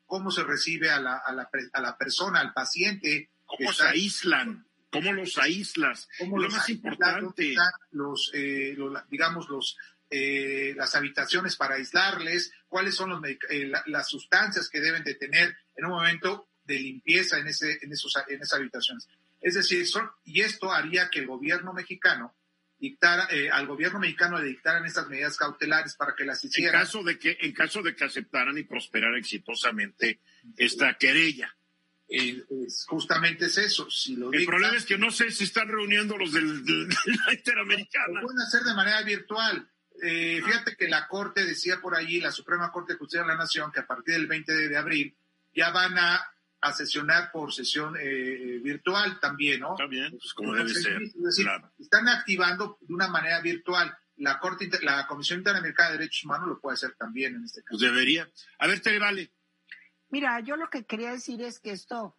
[0.07, 3.29] cómo se recibe a la, a la, a la persona, al paciente.
[3.45, 4.67] ¿Cómo se aíslan?
[4.91, 6.09] ¿Cómo los aíslas?
[6.19, 7.55] ¿Cómo lo más importante.
[7.91, 9.77] Los, los, digamos, los
[10.15, 15.55] eh, las habitaciones para aislarles, cuáles son los, eh, las sustancias que deben de tener
[15.77, 19.07] en un momento de limpieza en, ese, en, esos, en esas habitaciones.
[19.43, 22.35] Es decir, son, y esto haría que el gobierno mexicano
[22.79, 26.77] dictara, eh, al gobierno mexicano le dictaran estas medidas cautelares para que las hicieran.
[26.77, 30.21] En caso de que, en caso de que aceptaran y prosperara exitosamente
[30.57, 31.55] esta querella.
[32.87, 33.91] justamente es eso.
[33.91, 36.73] Si lo el problema es que no sé si están reuniendo los del, de
[37.27, 38.23] la Interamericana.
[38.23, 39.69] Lo pueden hacer de manera virtual.
[40.05, 43.37] Eh, fíjate que la Corte decía por allí, la Suprema Corte de Justicia de la
[43.37, 45.17] Nación, que a partir del 20 de abril
[45.55, 46.29] ya van a,
[46.75, 49.75] sesionar por sesión eh, virtual también, ¿no?
[49.75, 51.01] También, pues como debe ser.
[51.79, 53.97] están activando de una manera virtual.
[54.17, 57.79] La Corte, la Comisión Interamericana de Derechos Humanos lo puede hacer también en este caso.
[57.79, 58.29] Pues debería.
[58.59, 59.33] A ver, te vale.
[60.09, 62.17] Mira, yo lo que quería decir es que esto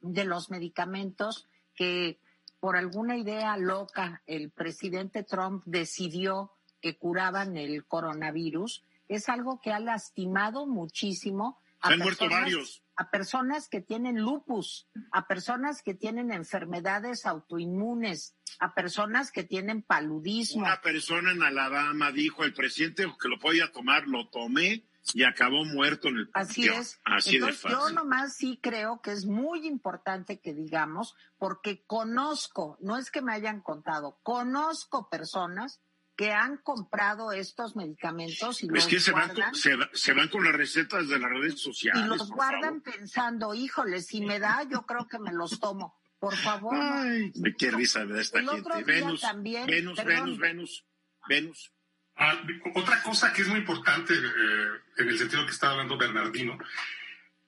[0.00, 2.20] de los medicamentos que
[2.60, 9.72] por alguna idea loca el presidente Trump decidió que curaban el coronavirus es algo que
[9.72, 17.26] ha lastimado muchísimo a, personas, a personas que tienen lupus, a personas que tienen enfermedades
[17.26, 20.62] autoinmunes, a personas que tienen paludismo.
[20.62, 25.64] Una persona en Alabama dijo el presidente que lo podía tomar, lo tomé y acabó
[25.64, 27.00] muerto en el Así es.
[27.04, 32.96] Así Entonces, Yo nomás sí creo que es muy importante que digamos, porque conozco, no
[32.96, 35.80] es que me hayan contado, conozco personas
[36.20, 40.52] que han comprado estos medicamentos y es que se van, con, se, van con las
[40.52, 42.04] recetas de las redes sociales.
[42.04, 45.98] Y los guardan pensando, híjole, si me da, yo creo que me los tomo.
[46.18, 46.76] Por favor.
[46.78, 48.84] Ay, qué risa da esta gente.
[48.84, 50.86] Venus, también, Venus, Venus, Venus,
[51.26, 51.72] Venus,
[52.16, 52.38] ah,
[52.74, 54.66] otra cosa que es muy importante eh,
[54.98, 56.58] en el sentido que estaba hablando Bernardino,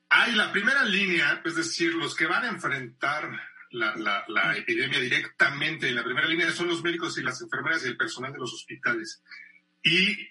[0.09, 3.39] hay la primera línea, es decir, los que van a enfrentar
[3.73, 7.89] la, la, epidemia directamente en la primera línea son los médicos y las enfermeras y
[7.89, 9.23] el personal de los hospitales.
[9.83, 10.29] Y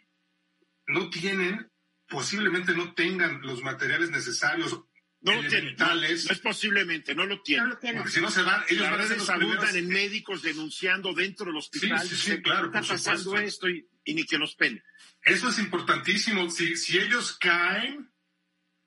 [0.88, 1.70] no tienen,
[2.08, 4.82] posiblemente no tengan los materiales necesarios
[5.22, 5.76] no lo tienen.
[5.78, 7.78] No, es posiblemente, no lo tienen.
[7.80, 11.58] Porque si no se van, ellos van a ser los en médicos denunciando dentro del
[11.58, 12.08] hospital.
[12.08, 12.68] Sí, sí, claro.
[12.68, 14.84] Está pasando esto y, ni que los pele.
[15.24, 16.50] Eso es importantísimo.
[16.50, 18.11] Si, si ellos caen,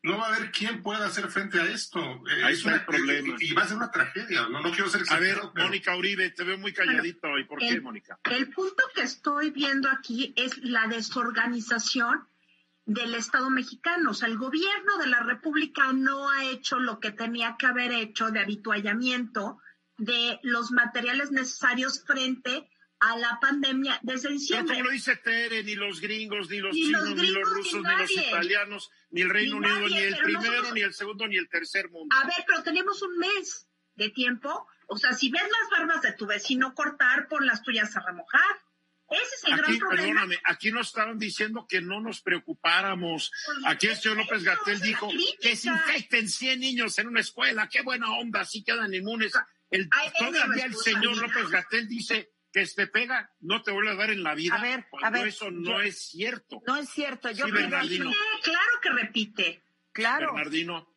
[0.05, 1.99] no va a haber quién pueda hacer frente a esto.
[2.45, 3.37] Ahí es un problema.
[3.41, 4.47] Y, va a ser una tragedia.
[4.51, 7.39] No, no quiero ser A ver, Mónica Uribe, te veo muy calladito.
[7.39, 8.19] ¿Y por qué, Mónica?
[8.25, 12.29] El punto que estoy viendo aquí es la desorganización
[12.85, 14.11] del Estado mexicano.
[14.11, 17.91] O sea, el gobierno de la República no ha hecho lo que tenía que haber
[17.93, 19.59] hecho de habituallamiento
[19.97, 22.69] de los materiales necesarios frente
[23.01, 24.67] a la pandemia desde diciembre.
[24.69, 27.97] Pero como lo dice Tere, ni los gringos, ni los chinos, ni los rusos, ni,
[27.97, 31.91] los italianos, ni el Reino Unido, ni el primero, ni el segundo, ni el tercer
[31.91, 32.15] mundo.
[32.17, 34.67] A ver, pero tenemos un mes de tiempo.
[34.87, 38.41] O sea, si ves las barbas de tu vecino cortar, pon las tuyas a remojar.
[39.11, 40.03] Ese es el gran problema.
[40.03, 43.31] Perdóname, aquí nos estaban diciendo que no nos preocupáramos.
[43.45, 45.09] Pues, aquí el señor López Gatel dijo
[45.41, 47.69] que se infecten 100 niños en una escuela.
[47.69, 49.33] Qué buena onda, así quedan inmunes.
[49.71, 49.89] El,
[50.19, 54.23] todavía el señor López Gatel dice que te pega no te vuelve a dar en
[54.23, 54.55] la vida.
[54.55, 55.27] A ver, a ver.
[55.27, 56.63] Eso no es cierto.
[56.65, 57.31] No es cierto.
[57.33, 59.63] Yo claro que repite.
[59.93, 60.33] Claro.
[60.33, 60.89] Bernardino.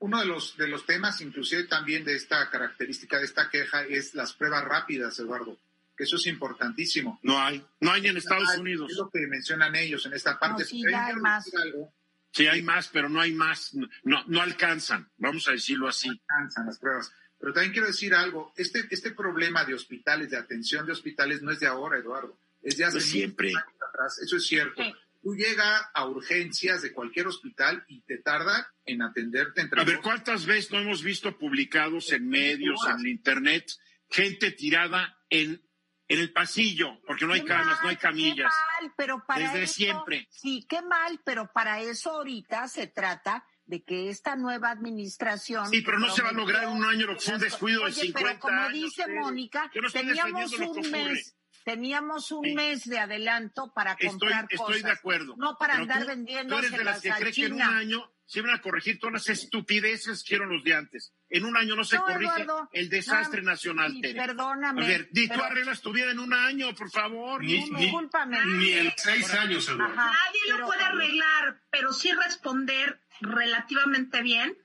[0.00, 4.14] Uno de los, de los temas, inclusive también de esta característica, de esta queja, es
[4.14, 5.58] las pruebas rápidas, Eduardo,
[5.96, 7.18] que eso es importantísimo.
[7.22, 8.90] No hay, no hay en Estados Unidos.
[8.90, 10.62] Es lo que mencionan ellos en esta parte.
[10.62, 11.52] No, sí, ya hay más.
[11.54, 11.92] Algo,
[12.32, 13.74] Sí, hay más, pero no hay más.
[14.02, 16.08] No, no alcanzan, vamos a decirlo así.
[16.08, 17.12] alcanzan las pruebas.
[17.40, 21.50] Pero también quiero decir algo, este, este problema de hospitales, de atención de hospitales, no
[21.52, 23.48] es de ahora, Eduardo, es de hace siempre.
[23.50, 24.82] años atrás, eso es cierto.
[24.82, 24.92] Sí.
[25.22, 30.00] Tú llegas a urgencias de cualquier hospital y te tarda en atenderte entre A ver,
[30.00, 33.70] ¿cuántas veces no hemos visto publicados en medios, en internet,
[34.08, 35.60] gente tirada en,
[36.08, 38.52] en el pasillo, porque no hay Qué camas, no hay camillas?
[38.52, 40.26] Qué mal, pero para Desde eso- siempre.
[40.30, 45.68] Sí, qué mal, pero para eso ahorita se trata de que esta nueva administración.
[45.70, 47.80] Sí, pero no se va a lograr en un año lo que fue un descuido
[47.80, 49.04] de Oye, 50 pero como años, dice.
[49.08, 52.54] Mónica, no estoy teníamos un mes, teníamos un Sí.
[52.54, 54.82] mes de adelanto para Estoy, comprar estoy cosas.
[54.82, 55.34] de acuerdo.
[55.36, 57.62] No para Pero andar tú- vendiendo Tú eres de las que cree que en un
[57.62, 61.12] año se van a corregir todas las estupideces que eran los de antes.
[61.30, 64.88] En un año no se No, corrige Eduardo, el desastre no, nacional, sí, perdóname, A
[64.88, 67.42] ver, di tú pero- arreglas tu vida en un año, por favor.
[67.42, 68.38] Ni- Ni- ni- Discúlpame.
[68.44, 69.94] Ni en seis años, Eduardo.
[69.98, 74.56] Ajá, Nadie pero lo puede arreglar, pero sí responder relativamente bien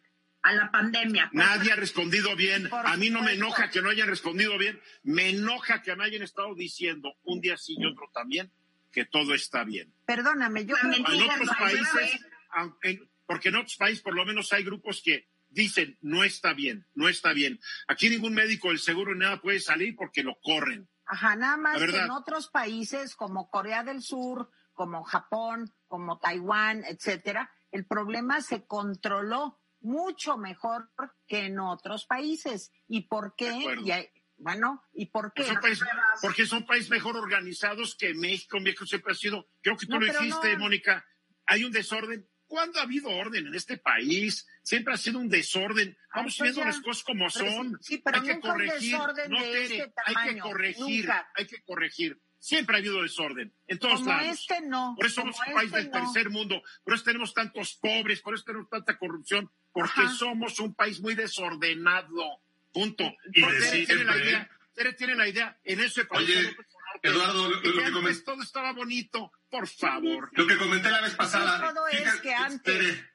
[0.42, 1.30] a la pandemia.
[1.32, 2.70] Nadie ha respondido bien.
[2.72, 4.80] A mí no me enoja que no hayan respondido bien.
[5.04, 8.52] Me enoja que me hayan estado diciendo un día sí y otro también
[8.92, 9.94] que todo está bien.
[10.06, 12.26] Perdóname, yo creo En otros no, países,
[13.26, 17.10] porque en otros países por lo menos hay grupos que dicen no está bien, no
[17.10, 17.60] está bien.
[17.88, 20.88] Aquí ningún médico del seguro ni nada puede salir porque lo corren.
[21.06, 26.84] Ajá, nada más que en otros países como Corea del Sur, como Japón, como Taiwán,
[26.86, 30.90] etcétera, el problema se controló mucho mejor
[31.28, 32.72] que en otros países.
[32.88, 33.52] ¿Y por qué?
[33.84, 34.08] Y hay-
[34.38, 35.44] bueno, ¿y por qué?
[35.44, 35.58] Son
[36.22, 38.60] porque son países mejor organizados que México.
[38.60, 40.60] México siempre ha sido, creo que tú No, lo dijiste, no.
[40.60, 41.06] Mónica,
[41.46, 42.30] hay un desorden.
[42.46, 44.46] ¿Cuándo ha habido orden en este país?
[44.64, 45.98] Siempre ha sido un desorden.
[46.14, 46.68] Vamos pues viendo ya.
[46.68, 47.78] las cosas como Pero son.
[47.82, 48.92] sí, pero hay que un corregir.
[48.92, 51.06] desorden No, de ese hay que corregir.
[51.06, 51.32] nunca.
[51.36, 52.22] Hay que corregir.
[52.44, 54.28] Siempre ha habido desorden en todos Como lados.
[54.38, 54.96] este no.
[54.98, 56.00] Por eso somos un país este del no.
[56.14, 60.10] tercer mundo, por eso tenemos tantos pobres, por eso tenemos tanta corrupción, porque Ajá.
[60.14, 62.42] somos un país muy desordenado.
[62.74, 63.06] Punto.
[63.34, 64.50] Y Tere tiene la idea.
[64.76, 66.28] Tere tiene la idea, en ese país.
[66.30, 66.58] Oye,
[67.02, 70.30] Eduardo, lo- que que comen- antes todo estaba bonito, por favor.
[70.34, 71.72] Lo que comenté la vez pasada.
[71.74, 73.10] todo es fíjate, que antes- Tere,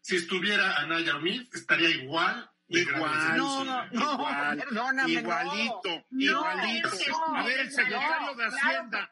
[0.00, 2.50] si estuviera Anaya Omid, estaría igual.
[2.72, 6.20] Igual, No, no, igual, perdóname, igualito, no.
[6.20, 6.90] igualito.
[7.08, 9.10] No, a ver, el secretario no, de Hacienda,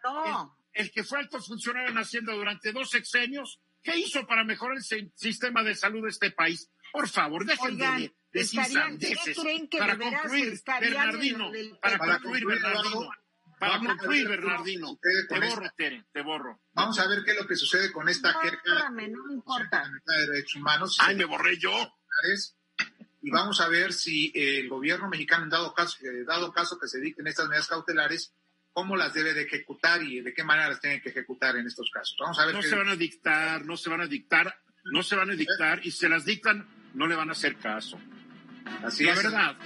[0.74, 4.78] el, el que fue alto funcionario en Hacienda durante dos sexenios, ¿qué hizo para mejorar
[4.78, 6.70] el sistema de salud de este país?
[6.92, 9.38] Por favor, Oigan, de decir estarían- ¿qué sandeces.
[9.38, 13.10] creen que para de veras concluir, Bernardino, del- para Para concluir, Bernardino,
[13.60, 14.98] para concluir, Bernardino,
[15.28, 16.60] te borro, esta- Tere, te borro.
[16.72, 19.84] Vamos a ver qué es lo que sucede con esta No, queja espérame, no importa.
[20.06, 20.96] de derechos humanos.
[21.00, 21.70] Ay, me borré yo.
[23.22, 26.88] Y vamos a ver si el gobierno mexicano, en dado caso, eh, dado caso que
[26.88, 28.32] se dicten estas medidas cautelares,
[28.72, 31.90] cómo las debe de ejecutar y de qué manera las tienen que ejecutar en estos
[31.92, 32.16] casos.
[32.20, 35.02] Vamos a ver No qué- se van a dictar, no se van a dictar, no
[35.02, 37.98] se van a dictar, y si se las dictan, no le van a hacer caso.
[38.84, 39.22] así La es.
[39.24, 39.56] verdad.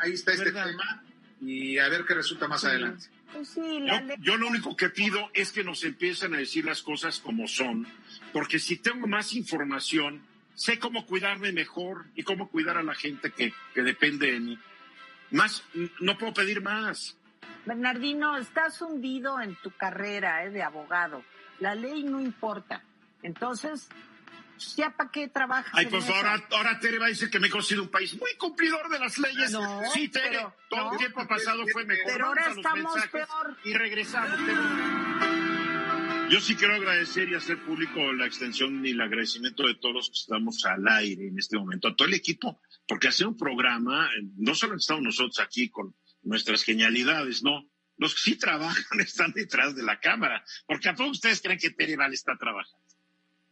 [0.00, 0.66] Ahí está, este verdad.
[0.66, 1.02] tema
[1.40, 3.06] y a ver qué resulta más adelante.
[3.32, 6.82] Pues sí, Yo, yo lo único que pido es que nos empiecen a decir las
[6.82, 7.86] cosas como son,
[8.32, 10.22] porque si tengo más información,
[10.54, 14.58] sé cómo cuidarme mejor y cómo cuidar a la gente que, que depende de mí.
[15.30, 15.62] Más,
[16.00, 17.16] no puedo pedir más.
[17.64, 21.24] Bernardino, estás hundido en tu carrera eh, de abogado.
[21.60, 22.82] La ley no importa.
[23.22, 23.88] Entonces,
[24.76, 25.72] ¿ya para qué trabajas?
[25.74, 28.34] Ay, pues ahora, ahora Tere va a decir que México ha sido un país muy
[28.36, 29.52] cumplidor de las leyes.
[29.52, 30.92] No, sí, Tere, pero- todo no.
[30.92, 32.12] el tiempo pasado fue mejor.
[32.12, 33.56] Pero ahora estamos peor.
[33.64, 34.36] Y regresamos.
[34.44, 35.41] Tere.
[36.32, 40.08] Yo sí quiero agradecer y hacer público la extensión y el agradecimiento de todos los
[40.08, 42.58] que estamos al aire en este momento, a todo el equipo,
[42.88, 47.68] porque hacer un programa, eh, no solo estamos nosotros aquí con nuestras genialidades, no.
[47.98, 51.68] Los que sí trabajan están detrás de la cámara, porque a todos ustedes creen que
[51.68, 52.86] Tere Val está trabajando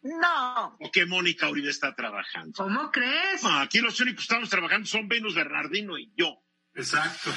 [0.01, 2.55] No, o que Mónica Uribe está trabajando.
[2.57, 3.43] ¿Cómo crees?
[3.43, 6.43] No, aquí los únicos que estamos trabajando son Venus Bernardino y yo.
[6.75, 7.31] Exacto.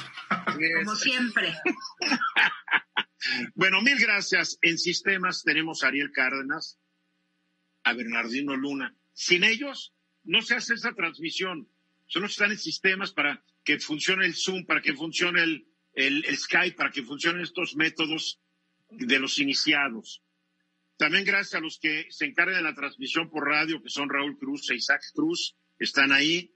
[0.84, 1.56] Como siempre.
[3.56, 4.58] Bueno, mil gracias.
[4.62, 6.78] En sistemas tenemos a Ariel Cárdenas,
[7.84, 8.96] a Bernardino Luna.
[9.14, 11.70] Sin ellos no se hace esa transmisión.
[12.06, 16.38] Solo están en sistemas para que funcione el Zoom, para que funcione el, el, el
[16.38, 18.42] Skype, para que funcionen estos métodos
[18.90, 20.22] de los iniciados.
[20.98, 24.38] También gracias a los que se encargan de la transmisión por radio, que son Raúl
[24.38, 26.54] Cruz e Isaac Cruz, están ahí.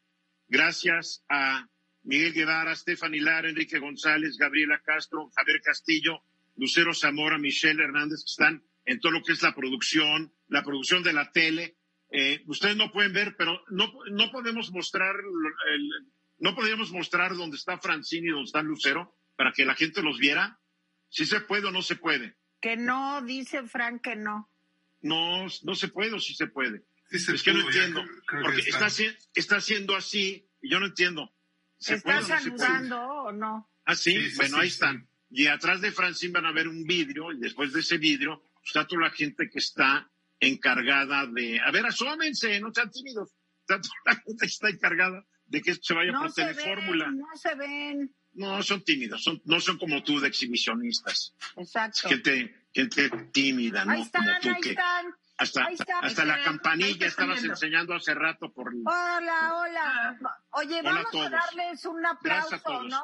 [0.48, 1.68] Gracias a
[2.08, 6.24] Miguel Guevara, Stephanie Lara, Enrique González, Gabriela Castro, Javier Castillo,
[6.56, 11.04] Lucero Zamora, Michelle Hernández, que están en todo lo que es la producción, la producción
[11.04, 11.76] de la tele,
[12.10, 15.14] eh, ustedes no pueden ver, pero no, no podemos mostrar,
[15.74, 15.90] el,
[16.40, 20.18] no podemos mostrar dónde está Francine y dónde está Lucero para que la gente los
[20.18, 20.60] viera.
[21.10, 22.38] Si se puede o no se puede.
[22.62, 24.50] Que no, dice Frank que no.
[25.02, 26.86] No, no se puede o sí se puede.
[27.12, 28.04] es que no entiendo.
[28.30, 28.88] porque está,
[29.34, 31.34] está haciendo así y yo no entiendo.
[31.78, 33.70] ¿Se ¿Estás saludando o no?
[33.86, 35.08] Ah, sí, bueno, ahí están.
[35.30, 38.88] Y atrás de Francine van a ver un vidrio y después de ese vidrio está
[38.88, 40.10] toda la gente que está
[40.40, 43.30] encargada de, a ver, asómense, no sean tímidos.
[43.62, 47.12] Está toda la gente que está encargada de que esto se vaya por telefórmula.
[47.12, 48.14] No se ven.
[48.34, 51.34] No, son tímidos, son, no son como tú de exhibicionistas.
[51.56, 52.08] Exacto.
[52.08, 53.94] Gente, gente tímida, ¿no?
[53.94, 55.06] Ahí están, como tú ahí que están.
[55.38, 55.68] Hasta,
[56.02, 60.20] hasta la campanilla estabas enseñando hace rato por Hola, hola.
[60.52, 63.04] Oye, vamos a, darles un aplauso, ¿no?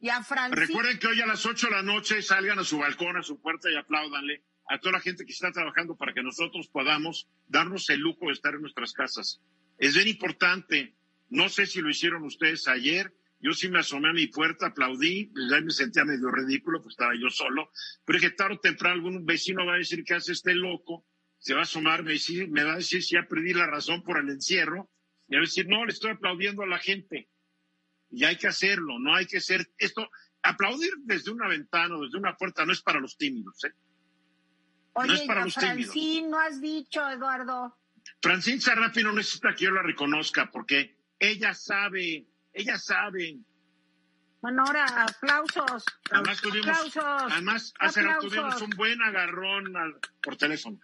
[0.00, 0.66] Y a Francisco.
[0.66, 3.40] Recuerden que hoy a las 8 de la noche salgan a su balcón, a su
[3.40, 7.88] puerta y apláudanle a toda la gente que está trabajando para que nosotros podamos darnos
[7.90, 9.40] el lujo de estar en nuestras casas.
[9.78, 10.94] Es bien importante.
[11.30, 13.14] No sé si lo hicieron ustedes ayer.
[13.40, 17.12] Yo sí me asomé a mi puerta, aplaudí, ya me sentía medio ridículo, pues estaba
[17.14, 17.70] yo solo.
[18.04, 21.06] Pero es que tarde o temprano algún vecino va a decir que hace este loco,
[21.38, 22.14] se va a asomar, me,
[22.48, 24.90] me va a decir si ya perdí la razón por el encierro,
[25.28, 27.28] y va a decir, no, le estoy aplaudiendo a la gente.
[28.10, 30.08] Y hay que hacerlo, no hay que ser esto.
[30.42, 33.74] Aplaudir desde una ventana o desde una puerta no es para los tímidos, ¿eh?
[34.94, 37.76] Oye, no es para los Francine, no has dicho, Eduardo.
[38.22, 43.38] Francine Sarrapi no necesita que yo la reconozca porque ella sabe, ella sabe.
[44.40, 45.84] Bueno, ahora aplausos.
[46.10, 47.32] Además, tuvimos, aplausos.
[47.32, 49.74] Además, hace rato tuvimos un buen agarrón
[50.22, 50.80] por teléfono.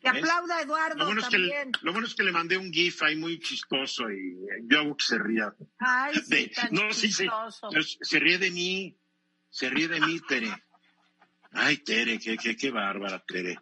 [0.00, 1.70] Que aplauda Eduardo lo bueno también.
[1.70, 4.80] Es que, lo bueno es que le mandé un GIF ahí muy chistoso y yo
[4.80, 5.54] hago que se ría.
[5.78, 7.26] Ay, sí, no, sí, sí,
[8.02, 8.96] se ríe de mí,
[9.50, 10.52] se ríe de mí, Tere.
[11.52, 13.58] Ay, Tere, qué, qué, qué bárbara, Tere.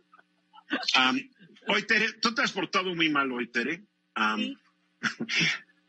[1.68, 3.84] hoy, Tere, tú te has portado muy mal hoy, Tere.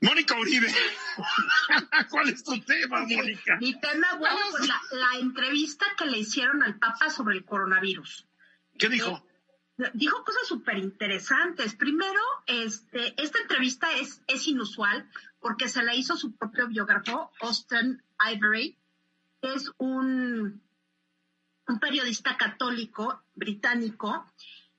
[0.02, 0.68] Mónica Uribe,
[2.12, 3.58] ¿cuál es tu tema, Mónica?
[3.60, 8.28] Mi tema, bueno, pues la, la, entrevista que le hicieron al Papa sobre el coronavirus.
[8.78, 9.24] ¿Qué dijo?
[9.93, 11.76] Dijo cosas súper interesantes.
[11.76, 15.09] Primero, este, esta entrevista es, es inusual
[15.39, 18.78] porque se la hizo su propio biógrafo, Austin Ivory,
[19.41, 20.61] que es un
[21.67, 24.26] un periodista católico británico,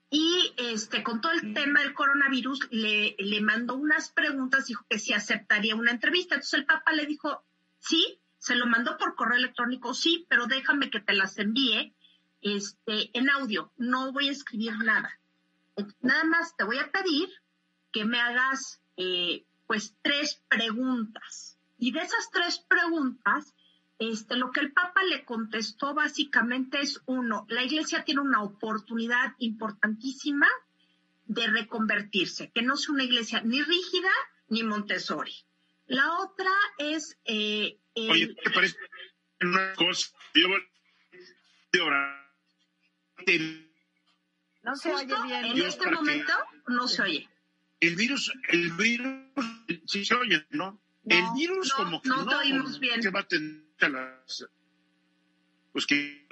[0.09, 4.99] y este, con todo el tema del coronavirus le, le mandó unas preguntas, dijo que
[4.99, 6.35] si aceptaría una entrevista.
[6.35, 7.43] Entonces el Papa le dijo,
[7.79, 11.93] sí, se lo mandó por correo electrónico, sí, pero déjame que te las envíe
[12.55, 15.19] este, en audio, no voy a escribir nada.
[16.01, 17.29] Nada más te voy a pedir
[17.91, 21.57] que me hagas eh, pues tres preguntas.
[21.77, 23.53] Y de esas tres preguntas,
[23.99, 29.35] este, lo que el Papa le contestó básicamente es uno, la Iglesia tiene una oportunidad
[29.39, 30.47] importantísima
[31.25, 34.11] de reconvertirse, que no sea una iglesia ni rígida
[34.47, 35.35] ni Montessori.
[35.87, 37.17] La otra es...
[37.25, 38.77] Eh, Oye, ¿te parece
[39.41, 40.07] una cosa?
[44.63, 45.45] No se oye bien.
[45.45, 46.33] En este momento
[46.67, 47.29] no se oye.
[47.79, 49.21] El virus, el virus,
[49.85, 50.81] sí se oye, ¿no?
[51.09, 52.99] el virus como que no, no, oímos bien.
[53.15, 54.45] va a tener las,
[55.71, 56.27] pues que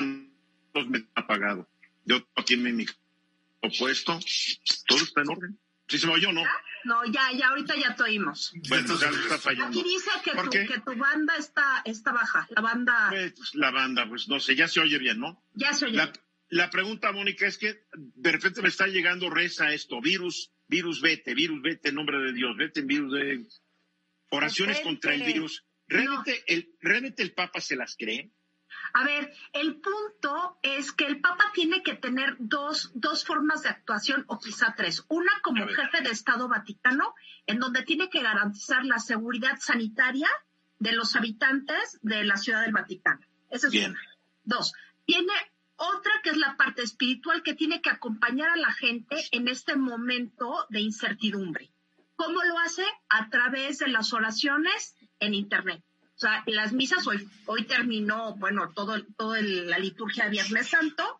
[0.73, 1.69] los me apagado.
[2.03, 2.95] Yo aquí en mi micro
[3.79, 4.19] puesto,
[4.87, 5.59] todo está en orden.
[5.87, 6.43] ¿Sí se me oyó no?
[6.83, 8.53] No, ya, ya, ahorita ya te oímos.
[8.69, 9.79] Bueno, ya está fallando.
[9.79, 13.09] Aquí dice que tu, que tu, banda está, está baja, la banda...
[13.09, 15.43] Pues, la banda, pues no sé, ya se oye bien, ¿no?
[15.53, 15.97] Ya se oye.
[15.97, 16.11] La,
[16.49, 21.33] la pregunta, Mónica, es que de repente me está llegando reza esto, virus, virus vete,
[21.33, 23.47] virus vete en nombre de Dios, vete en virus de...
[24.31, 25.65] Oraciones contra el virus.
[25.87, 28.31] ¿Realmente, el, ¿Realmente el Papa se las cree?
[28.93, 33.69] A ver, el punto es que el Papa tiene que tener dos, dos formas de
[33.69, 35.05] actuación o quizá tres.
[35.09, 37.13] Una como jefe de Estado Vaticano,
[37.45, 40.29] en donde tiene que garantizar la seguridad sanitaria
[40.79, 43.25] de los habitantes de la Ciudad del Vaticano.
[43.49, 43.99] Esa es una.
[44.43, 44.73] Dos,
[45.05, 45.33] tiene
[45.77, 49.75] otra que es la parte espiritual que tiene que acompañar a la gente en este
[49.75, 51.71] momento de incertidumbre.
[52.15, 52.85] ¿Cómo lo hace?
[53.09, 55.83] A través de las oraciones en Internet.
[56.15, 61.19] O sea, las misas hoy, hoy terminó, bueno, todo, todo la liturgia de Viernes Santo.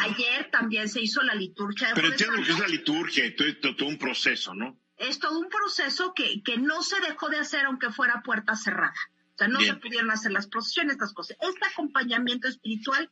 [0.00, 3.88] Ayer también se hizo la liturgia de Pero entiendo que es la liturgia, todo, todo
[3.88, 4.78] un proceso, ¿no?
[4.98, 8.94] Es todo un proceso que, que no se dejó de hacer aunque fuera puerta cerrada.
[9.34, 11.36] O sea, no se pudieron hacer las procesiones, estas cosas.
[11.40, 13.10] Este acompañamiento espiritual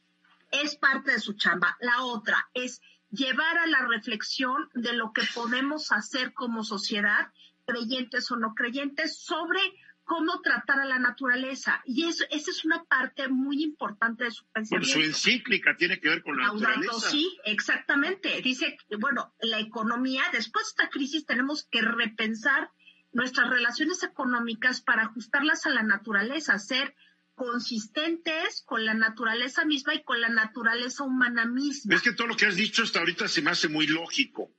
[0.51, 1.77] es parte de su chamba.
[1.81, 2.81] La otra es
[3.11, 7.33] llevar a la reflexión de lo que podemos hacer como sociedad,
[7.67, 9.61] creyentes o no creyentes, sobre
[10.05, 11.83] cómo tratar a la naturaleza.
[11.85, 14.95] Y eso, esa es una parte muy importante de su pensamiento.
[14.95, 17.11] Bueno, su encíclica tiene que ver con la naturaleza.
[17.11, 18.41] Sí, exactamente.
[18.41, 22.71] Dice, bueno, la economía, después de esta crisis tenemos que repensar
[23.13, 26.95] nuestras relaciones económicas para ajustarlas a la naturaleza, ser
[27.37, 31.95] consistentes con la naturaleza misma y con la naturaleza humana misma.
[31.95, 34.51] Es que todo lo que has dicho hasta ahorita se me hace muy lógico,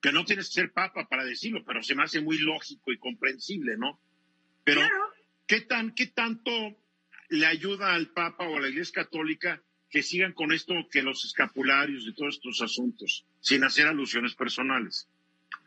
[0.00, 2.98] que no tienes que ser papa para decirlo, pero se me hace muy lógico y
[2.98, 4.00] comprensible, ¿no?
[4.64, 4.82] Pero,
[5.46, 6.52] ¿qué, tan, ¿qué tanto
[7.30, 11.24] le ayuda al Papa o a la Iglesia Católica que sigan con esto, que los
[11.24, 15.08] escapularios y todos estos asuntos, sin hacer alusiones personales?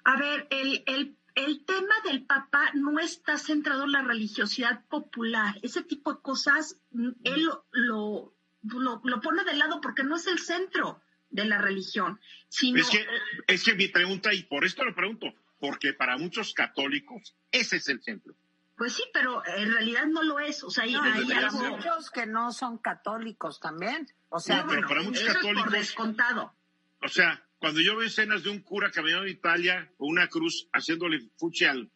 [0.03, 5.59] A ver, el, el, el tema del Papa no está centrado en la religiosidad popular.
[5.61, 8.33] Ese tipo de cosas, mm, él lo,
[8.63, 12.19] lo, lo pone de lado porque no es el centro de la religión.
[12.49, 13.05] Sino, es, que,
[13.47, 15.27] es que mi pregunta, y por esto lo pregunto,
[15.59, 18.33] porque para muchos católicos ese es el centro.
[18.75, 20.63] Pues sí, pero en realidad no lo es.
[20.63, 24.07] O sea, hay, muchos que no son católicos también.
[24.29, 25.63] O sea, pero para muchos católicos.
[25.63, 26.53] por descontado.
[27.01, 30.67] O sea, cuando yo veo escenas de un cura caminando en Italia con una cruz
[30.73, 31.89] haciéndole fuchi al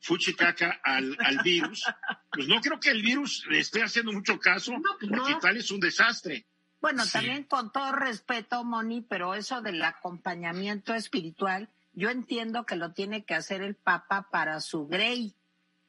[0.00, 1.84] fuchi caca al, al virus,
[2.32, 5.70] pues no creo que el virus le esté haciendo mucho caso, pues porque Italia es
[5.70, 6.44] un desastre.
[6.80, 12.92] Bueno, también con todo respeto, Moni, pero eso del acompañamiento espiritual, yo entiendo que lo
[12.92, 15.36] tiene que hacer el Papa para su grey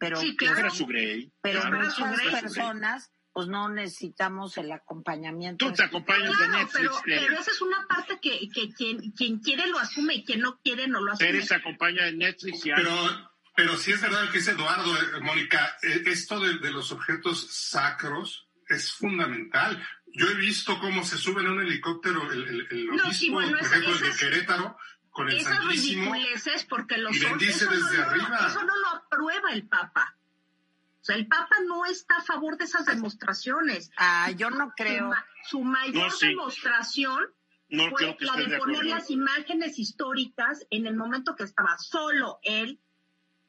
[0.03, 0.69] pero, sí, claro.
[1.41, 5.65] pero muchas personas pues no necesitamos el acompañamiento.
[5.65, 6.91] Tú te acompañas de Netflix.
[7.03, 10.59] Pero, esa es una parte que, que quien, quien, quiere lo asume y quien no
[10.59, 11.31] quiere no lo asume.
[11.31, 12.93] Pérez acompaña de Netflix y pero,
[13.55, 17.47] pero sí es verdad que dice Eduardo, eh, Mónica, eh, esto de, de, los objetos
[17.49, 19.83] sacros es fundamental.
[20.13, 23.29] Yo he visto cómo se suben a un helicóptero el, el, el obispo, no, sí,
[23.31, 24.77] bueno, por ejemplo, el de Querétaro,
[25.09, 28.47] con el Esas ridiculeces porque los y bendice desde no, arriba.
[28.47, 30.17] Eso no lo aprueba el Papa.
[31.03, 33.91] O sea, el Papa no está a favor de esas demostraciones.
[33.97, 35.11] Ah, yo no creo.
[35.43, 36.27] Su, su mayor no, sí.
[36.29, 37.25] demostración
[37.67, 42.39] no, fue la de, de poner las imágenes históricas en el momento que estaba solo
[42.43, 42.79] él,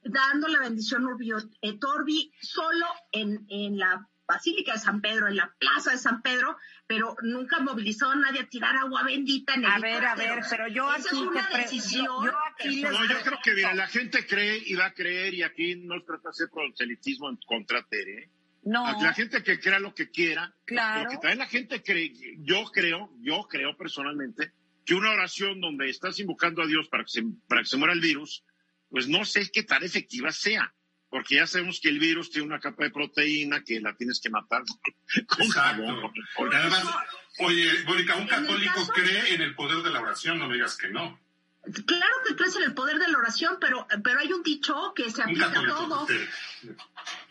[0.03, 5.37] dando la bendición Urbio et Orbi, solo en, en la Basílica de San Pedro, en
[5.37, 6.57] la Plaza de San Pedro,
[6.87, 10.41] pero nunca movilizó a nadie a tirar agua bendita en el A ver, a ver,
[10.49, 12.07] pero yo Esa aquí es una te decisión.
[12.07, 14.95] Yo, yo aquí les No, yo creo que mira, la gente cree y va a
[14.95, 18.31] creer, y aquí no se trata de hacer proselitismo en contra Tere.
[18.63, 18.85] No.
[19.03, 21.01] La gente que crea lo que quiera, Claro.
[21.01, 24.53] pero que también la gente cree, yo creo, yo creo personalmente,
[24.87, 27.93] que una oración donde estás invocando a Dios para que se, para que se muera
[27.93, 28.43] el virus,
[28.89, 30.73] pues no sé qué tan efectiva sea
[31.15, 34.31] porque ya sabemos que el virus tiene una capa de proteína que la tienes que
[34.31, 34.65] matar
[35.29, 36.13] con jabón.
[36.53, 36.85] Además,
[37.39, 40.89] oye, Mónica, un católico cree en el poder de la oración, no me digas que
[40.89, 41.21] no.
[41.63, 45.09] Claro que crees en el poder de la oración, pero, pero hay un dicho que
[45.09, 46.05] se aplica a todo.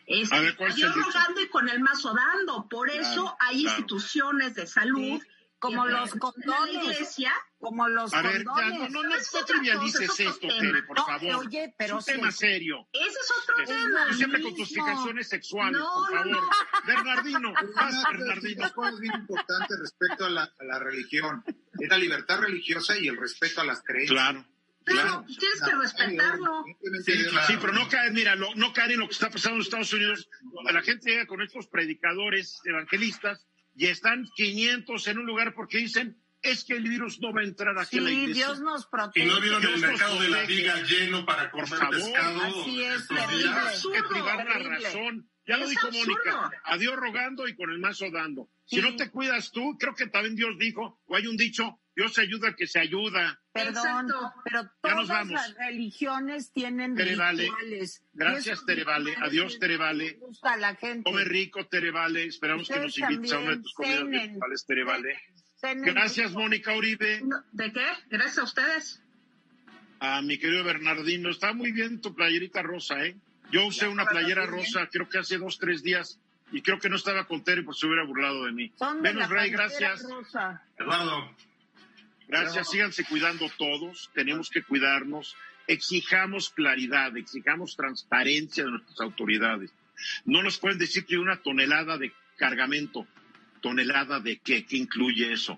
[0.08, 2.70] Es, A rogando y con el mazo dando.
[2.70, 3.80] Por Claro, eso hay claro.
[3.80, 5.20] instituciones de salud.
[5.22, 5.28] Sí,
[5.60, 6.74] como los condones.
[6.74, 7.34] La iglesia,
[7.64, 10.86] como los A ver, ya, no, no, no, Es no trivialices esto, Tere, tema.
[10.88, 11.36] por No, favor.
[11.48, 12.38] oye, pero es un tema sí.
[12.40, 12.88] serio.
[12.92, 14.06] ese es otro Es- tema.
[14.10, 16.28] tú siempre con tus fijaciones sexuales, No, por no, favor.
[16.32, 16.50] no.
[16.86, 18.74] Bernardino, vas, Una Bernardino.
[18.74, 21.44] cosa bien importante respecto a la, a la religión
[21.80, 24.12] es la libertad religiosa y el respeto a las creencias.
[24.14, 24.46] Claro,
[24.86, 25.26] Pero claro.
[25.40, 26.66] tienes que respetarlo.
[27.06, 27.14] Sí.
[27.48, 29.94] Sí, pero no caer, mira, lo- no caer en lo que está pasando en Estados
[29.94, 30.30] Unidos.
[30.72, 36.22] La gente llega con estos predicadores evangelistas y están 500 en un lugar porque dicen,
[36.44, 38.46] es que el virus no va a entrar aquí a la Sí, iglesia.
[38.48, 39.26] Dios nos Y protege.
[39.26, 42.42] no vieron el Dios nos mercado de la viga lleno para Por comer favor, pescado
[42.44, 43.50] así es, terrible.
[43.50, 45.30] absurdo, que privar la razón.
[45.46, 46.14] Ya lo Es dijo absurdo.
[46.14, 48.50] Mónica, a Dios rogando y con el mazo dando.
[48.66, 48.82] Si Sí.
[48.82, 52.48] no te cuidas tú, creo que también Dios dijo, o hay un dicho, Dios ayuda
[52.48, 53.40] al que se ayuda.
[53.52, 54.34] Perdón, Exacto.
[54.46, 55.32] pero Ya nos todas vamos.
[55.34, 57.44] las religiones tienen Tere Vale.
[57.44, 58.04] rituales.
[58.14, 59.10] Gracias, Y esos Tere Vale.
[59.12, 60.14] rituales Adiós, les Tere Vale.
[60.14, 61.04] gusta a la gente.
[61.12, 62.26] Come rico, Tere Vale.
[62.26, 64.84] Esperamos que nos Ustedes invites a una de tus comidas virtuales, Tere
[65.64, 66.34] Gracias.
[66.34, 67.22] Mónica Uribe.
[67.52, 67.86] ¿De qué?
[68.10, 69.02] Gracias a ustedes.
[70.00, 71.30] A mi querido Bernardino.
[71.30, 73.16] Está muy bien tu playerita rosa, ¿eh?
[73.52, 76.20] Yo usé una playera rosa, creo que hace dos, tres días,
[76.52, 78.72] y creo que no estaba con Tere por se hubiera burlado de mí.
[78.80, 80.04] La Rey, gracias.
[80.10, 80.64] Rosa.
[80.78, 81.36] Eduardo,
[82.28, 85.36] Gracias, síganse cuidando todos, tenemos que cuidarnos,
[85.68, 89.72] exijamos claridad, exijamos transparencia de nuestras autoridades.
[90.26, 93.06] No nos pueden decir que hay una tonelada de cargamento,
[93.64, 95.58] tonelada de qué, qué incluye eso.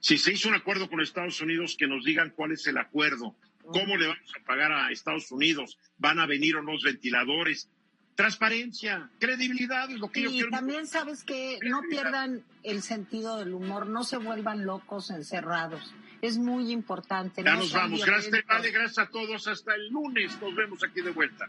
[0.00, 3.36] Si se hizo un acuerdo con Estados Unidos, que nos digan cuál es el acuerdo,
[3.62, 7.68] cómo le vamos a pagar a Estados Unidos, van a venir unos ventiladores.
[8.14, 10.50] Transparencia, credibilidad es lo que yo Y quiero.
[10.50, 15.94] también sabes que no pierdan el sentido del humor, no se vuelvan locos encerrados.
[16.20, 17.42] Es muy importante.
[17.42, 18.04] Ya no nos vamos.
[18.04, 18.44] Gracias.
[18.46, 19.48] Vale, gracias a todos.
[19.48, 21.48] Hasta el lunes nos vemos aquí de vuelta.